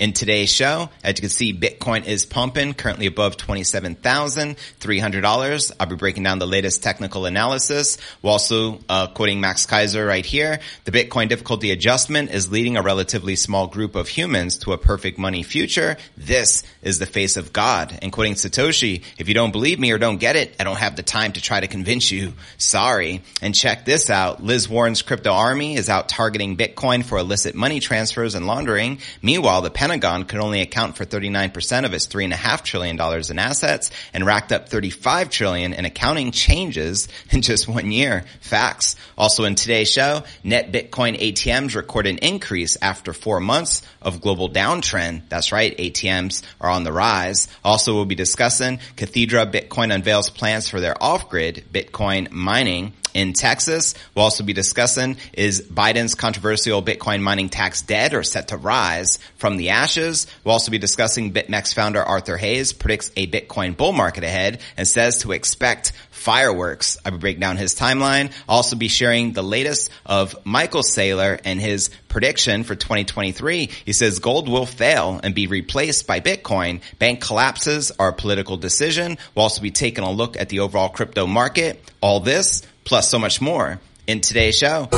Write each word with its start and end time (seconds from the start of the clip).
In 0.00 0.12
today's 0.14 0.50
show, 0.50 0.88
as 1.04 1.18
you 1.18 1.20
can 1.20 1.28
see, 1.28 1.52
Bitcoin 1.52 2.06
is 2.06 2.24
pumping, 2.24 2.72
currently 2.72 3.04
above 3.04 3.36
$27,300. 3.36 5.72
I'll 5.78 5.86
be 5.86 5.94
breaking 5.94 6.22
down 6.22 6.38
the 6.38 6.46
latest 6.46 6.82
technical 6.82 7.26
analysis. 7.26 7.98
We're 8.22 8.30
also 8.30 8.78
uh, 8.88 9.08
quoting 9.08 9.42
Max 9.42 9.66
Keiser 9.66 10.08
right 10.08 10.24
here. 10.24 10.60
The 10.86 10.92
Bitcoin 10.92 11.28
difficulty 11.28 11.70
adjustment 11.70 12.30
is 12.30 12.50
leading 12.50 12.78
a 12.78 12.82
relatively 12.82 13.36
small 13.36 13.66
group 13.66 13.94
of 13.94 14.08
humans 14.08 14.56
to 14.60 14.72
a 14.72 14.78
perfect 14.78 15.18
money 15.18 15.42
future. 15.42 15.98
This 16.16 16.62
is 16.80 16.98
the 16.98 17.04
face 17.04 17.36
of 17.36 17.52
God. 17.52 17.98
And 18.00 18.10
quoting 18.10 18.36
Satoshi, 18.36 19.02
if 19.18 19.28
you 19.28 19.34
don't 19.34 19.52
believe 19.52 19.78
me 19.78 19.92
or 19.92 19.98
don't 19.98 20.16
get 20.16 20.34
it, 20.34 20.56
I 20.58 20.64
don't 20.64 20.78
have 20.78 20.96
the 20.96 21.02
time 21.02 21.32
to 21.32 21.42
try 21.42 21.60
to 21.60 21.68
convince 21.68 22.10
you. 22.10 22.32
Sorry. 22.56 23.20
And 23.42 23.54
check 23.54 23.84
this 23.84 24.08
out. 24.08 24.42
Liz 24.42 24.66
Warren's 24.66 25.02
crypto 25.02 25.32
army 25.32 25.74
is 25.74 25.90
out 25.90 26.08
targeting 26.08 26.56
Bitcoin 26.56 27.04
for 27.04 27.18
illicit 27.18 27.54
money 27.54 27.80
transfers 27.80 28.34
and 28.34 28.46
laundering. 28.46 29.00
Meanwhile, 29.20 29.60
the 29.60 29.89
Pentagon 29.90 30.24
could 30.24 30.38
only 30.38 30.60
account 30.60 30.96
for 30.96 31.04
39% 31.04 31.84
of 31.84 31.92
its 31.92 32.06
$3.5 32.06 32.62
trillion 32.62 32.96
in 33.28 33.38
assets 33.40 33.90
and 34.14 34.24
racked 34.24 34.52
up 34.52 34.68
35 34.68 35.30
trillion 35.30 35.72
in 35.72 35.84
accounting 35.84 36.30
changes 36.30 37.08
in 37.30 37.42
just 37.42 37.66
one 37.66 37.90
year. 37.90 38.24
Facts. 38.40 38.94
Also 39.18 39.42
in 39.42 39.56
today's 39.56 39.90
show, 39.90 40.22
net 40.44 40.70
Bitcoin 40.70 41.18
ATMs 41.18 41.74
record 41.74 42.06
an 42.06 42.18
increase 42.18 42.76
after 42.80 43.12
four 43.12 43.40
months 43.40 43.82
of 44.00 44.20
global 44.20 44.48
downtrend. 44.48 45.22
That's 45.28 45.50
right. 45.50 45.76
ATMs 45.76 46.44
are 46.60 46.70
on 46.70 46.84
the 46.84 46.92
rise. 46.92 47.48
Also 47.64 47.92
we'll 47.92 48.04
be 48.04 48.14
discussing 48.14 48.78
Cathedra 48.94 49.44
Bitcoin 49.44 49.92
unveils 49.92 50.30
plans 50.30 50.68
for 50.68 50.78
their 50.78 50.94
off-grid 51.02 51.64
Bitcoin 51.72 52.30
mining 52.30 52.92
in 53.14 53.32
Texas. 53.32 53.94
We'll 54.14 54.24
also 54.24 54.44
be 54.44 54.52
discussing 54.52 55.16
is 55.32 55.62
Biden's 55.62 56.14
controversial 56.14 56.82
Bitcoin 56.82 57.20
mining 57.22 57.48
tax 57.48 57.82
dead 57.82 58.14
or 58.14 58.22
set 58.22 58.48
to 58.48 58.56
rise 58.56 59.18
from 59.36 59.56
the 59.56 59.70
ashes. 59.70 60.26
We'll 60.44 60.52
also 60.52 60.70
be 60.70 60.78
discussing 60.78 61.32
BitMEX 61.32 61.74
founder 61.74 62.02
Arthur 62.02 62.36
Hayes 62.36 62.72
predicts 62.72 63.10
a 63.16 63.26
Bitcoin 63.26 63.76
bull 63.76 63.92
market 63.92 64.24
ahead 64.24 64.60
and 64.76 64.86
says 64.86 65.22
to 65.22 65.32
expect 65.32 65.92
fireworks. 66.10 66.98
I 67.04 67.10
will 67.10 67.18
break 67.18 67.40
down 67.40 67.56
his 67.56 67.74
timeline. 67.74 68.32
I'll 68.48 68.56
also 68.56 68.76
be 68.76 68.88
sharing 68.88 69.32
the 69.32 69.42
latest 69.42 69.90
of 70.04 70.36
Michael 70.44 70.82
Saylor 70.82 71.40
and 71.44 71.58
his 71.58 71.88
prediction 72.08 72.64
for 72.64 72.74
2023. 72.74 73.70
He 73.86 73.92
says 73.94 74.18
gold 74.18 74.48
will 74.48 74.66
fail 74.66 75.20
and 75.22 75.34
be 75.34 75.46
replaced 75.46 76.06
by 76.06 76.20
Bitcoin. 76.20 76.82
Bank 76.98 77.22
collapses 77.22 77.90
are 77.98 78.10
a 78.10 78.12
political 78.12 78.58
decision. 78.58 79.16
We'll 79.34 79.44
also 79.44 79.62
be 79.62 79.70
taking 79.70 80.04
a 80.04 80.10
look 80.10 80.36
at 80.36 80.50
the 80.50 80.60
overall 80.60 80.90
crypto 80.90 81.26
market. 81.26 81.82
All 82.02 82.20
this 82.20 82.62
plus 82.84 83.08
so 83.08 83.18
much 83.18 83.40
more 83.40 83.80
in 84.06 84.20
today's 84.20 84.56
show. 84.56 84.88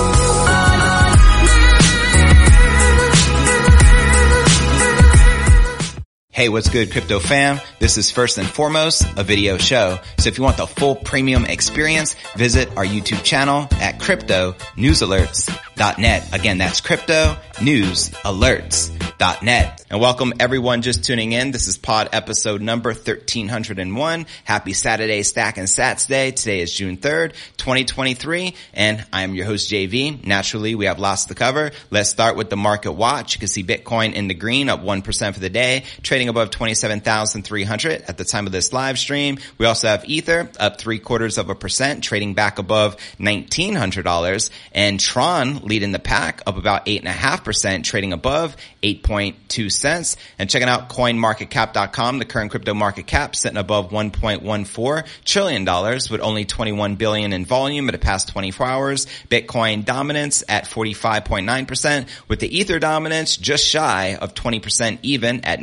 Hey, 6.34 6.48
what's 6.48 6.70
good, 6.70 6.90
crypto 6.90 7.18
fam? 7.18 7.60
This 7.78 7.98
is 7.98 8.10
first 8.10 8.38
and 8.38 8.48
foremost 8.48 9.04
a 9.18 9.22
video 9.22 9.58
show. 9.58 9.98
So 10.16 10.28
if 10.30 10.38
you 10.38 10.44
want 10.44 10.56
the 10.56 10.66
full 10.66 10.96
premium 10.96 11.44
experience, 11.44 12.16
visit 12.36 12.74
our 12.74 12.86
YouTube 12.86 13.22
channel 13.22 13.68
at 13.72 14.00
crypto 14.00 14.54
news 14.74 15.02
alerts.net. 15.02 16.34
Again, 16.34 16.56
that's 16.56 16.80
crypto 16.80 17.36
news 17.60 18.08
alerts.net. 18.08 19.84
And 19.90 20.00
welcome 20.00 20.32
everyone 20.40 20.80
just 20.80 21.04
tuning 21.04 21.32
in. 21.32 21.50
This 21.50 21.68
is 21.68 21.76
pod 21.76 22.08
episode 22.12 22.62
number 22.62 22.92
1301. 22.92 24.24
Happy 24.44 24.72
Saturday 24.72 25.22
Stack 25.22 25.58
and 25.58 25.68
Sats 25.68 26.08
Day. 26.08 26.30
Today 26.30 26.60
is 26.62 26.72
June 26.72 26.96
3rd, 26.96 27.34
2023. 27.58 28.54
And 28.72 29.04
I 29.12 29.24
am 29.24 29.34
your 29.34 29.44
host 29.44 29.70
JV. 29.70 30.24
Naturally, 30.26 30.74
we 30.74 30.86
have 30.86 30.98
lots 30.98 31.26
to 31.26 31.34
cover. 31.34 31.72
Let's 31.90 32.08
start 32.08 32.36
with 32.36 32.48
the 32.48 32.56
market 32.56 32.92
watch. 32.92 33.34
You 33.34 33.40
can 33.40 33.48
see 33.48 33.62
Bitcoin 33.62 34.14
in 34.14 34.28
the 34.28 34.34
green 34.34 34.70
up 34.70 34.80
1% 34.80 35.34
for 35.34 35.40
the 35.40 35.50
day, 35.50 35.84
trading 36.02 36.21
above 36.28 36.50
27,300 36.50 38.02
at 38.08 38.18
the 38.18 38.24
time 38.24 38.46
of 38.46 38.52
this 38.52 38.72
live 38.72 38.98
stream. 38.98 39.38
We 39.58 39.66
also 39.66 39.88
have 39.88 40.04
Ether 40.06 40.50
up 40.58 40.78
three 40.78 40.98
quarters 40.98 41.38
of 41.38 41.50
a 41.50 41.54
percent, 41.54 42.04
trading 42.04 42.34
back 42.34 42.58
above 42.58 42.96
$1,900 43.18 44.50
and 44.72 45.00
Tron 45.00 45.56
leading 45.58 45.92
the 45.92 45.98
pack 45.98 46.42
up 46.46 46.56
about 46.56 46.82
eight 46.86 47.00
and 47.00 47.08
a 47.08 47.12
half 47.12 47.44
percent, 47.44 47.84
trading 47.84 48.12
above 48.12 48.56
8.2 48.82 49.70
cents. 49.70 50.16
And 50.38 50.50
checking 50.50 50.68
out 50.68 50.88
coinmarketcap.com, 50.88 52.18
the 52.18 52.24
current 52.24 52.50
crypto 52.50 52.74
market 52.74 53.06
cap 53.06 53.36
sitting 53.36 53.58
above 53.58 53.90
$1.14 53.90 55.06
trillion 55.24 55.64
with 55.64 56.20
only 56.20 56.44
21 56.44 56.96
billion 56.96 57.32
in 57.32 57.44
volume 57.44 57.88
in 57.88 57.92
the 57.92 57.98
past 57.98 58.28
24 58.28 58.66
hours. 58.66 59.06
Bitcoin 59.28 59.84
dominance 59.84 60.42
at 60.48 60.64
45.9% 60.64 62.08
with 62.28 62.40
the 62.40 62.58
Ether 62.58 62.78
dominance 62.78 63.36
just 63.36 63.66
shy 63.66 64.16
of 64.20 64.34
20% 64.34 64.98
even 65.02 65.44
at 65.44 65.60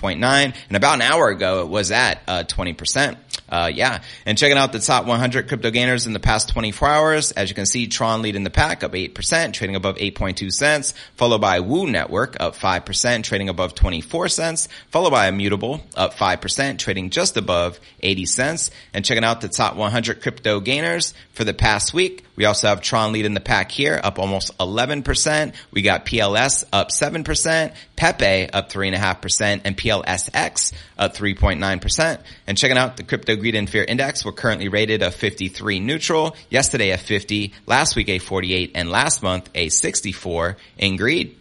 19.9. 0.00 0.54
And 0.68 0.76
about 0.76 0.94
an 0.94 1.02
hour 1.02 1.28
ago, 1.28 1.60
it 1.60 1.68
was 1.68 1.90
at 1.90 2.22
uh, 2.26 2.44
20%. 2.44 3.16
Uh, 3.48 3.70
yeah. 3.72 4.02
And 4.26 4.38
checking 4.38 4.56
out 4.56 4.72
the 4.72 4.78
top 4.78 5.06
100 5.06 5.48
crypto 5.48 5.70
gainers 5.70 6.06
in 6.06 6.12
the 6.12 6.20
past 6.20 6.50
24 6.50 6.88
hours. 6.88 7.32
As 7.32 7.48
you 7.48 7.54
can 7.54 7.66
see, 7.66 7.88
Tron 7.88 8.22
leading 8.22 8.44
the 8.44 8.50
pack 8.50 8.84
up 8.84 8.92
8%, 8.92 9.52
trading 9.52 9.76
above 9.76 9.96
8.2 9.96 10.52
cents, 10.52 10.94
followed 11.16 11.40
by 11.40 11.60
Woo 11.60 11.88
Network 11.90 12.36
up 12.40 12.54
5%, 12.54 13.24
trading 13.24 13.48
above 13.48 13.74
24 13.74 14.28
cents, 14.28 14.68
followed 14.90 15.10
by 15.10 15.26
Immutable 15.28 15.80
up 15.96 16.14
5%, 16.14 16.78
trading 16.78 17.10
just 17.10 17.36
above 17.36 17.80
80 18.00 18.26
cents. 18.26 18.70
And 18.94 19.04
checking 19.04 19.24
out 19.24 19.40
the 19.40 19.48
top 19.48 19.76
100 19.76 20.22
crypto 20.22 20.60
gainers 20.60 21.14
for 21.32 21.44
the 21.44 21.54
past 21.54 21.92
week. 21.92 22.24
We 22.40 22.46
also 22.46 22.68
have 22.68 22.80
Tron 22.80 23.12
leading 23.12 23.34
the 23.34 23.40
pack 23.40 23.70
here 23.70 24.00
up 24.02 24.18
almost 24.18 24.56
11%. 24.56 25.52
We 25.72 25.82
got 25.82 26.06
PLS 26.06 26.64
up 26.72 26.88
7%, 26.88 27.74
Pepe 27.96 28.50
up 28.50 28.72
3.5%, 28.72 29.60
and 29.62 29.76
PLSX 29.76 30.72
up 30.96 31.14
3.9%. 31.14 32.20
And 32.46 32.56
checking 32.56 32.78
out 32.78 32.96
the 32.96 33.02
crypto 33.02 33.36
greed 33.36 33.56
and 33.56 33.68
fear 33.68 33.84
index, 33.84 34.24
we're 34.24 34.32
currently 34.32 34.68
rated 34.68 35.02
a 35.02 35.10
53 35.10 35.80
neutral, 35.80 36.34
yesterday 36.48 36.92
a 36.92 36.96
50, 36.96 37.52
last 37.66 37.94
week 37.94 38.08
a 38.08 38.18
48, 38.18 38.72
and 38.74 38.90
last 38.90 39.22
month 39.22 39.50
a 39.54 39.68
64 39.68 40.56
in 40.78 40.96
greed. 40.96 41.36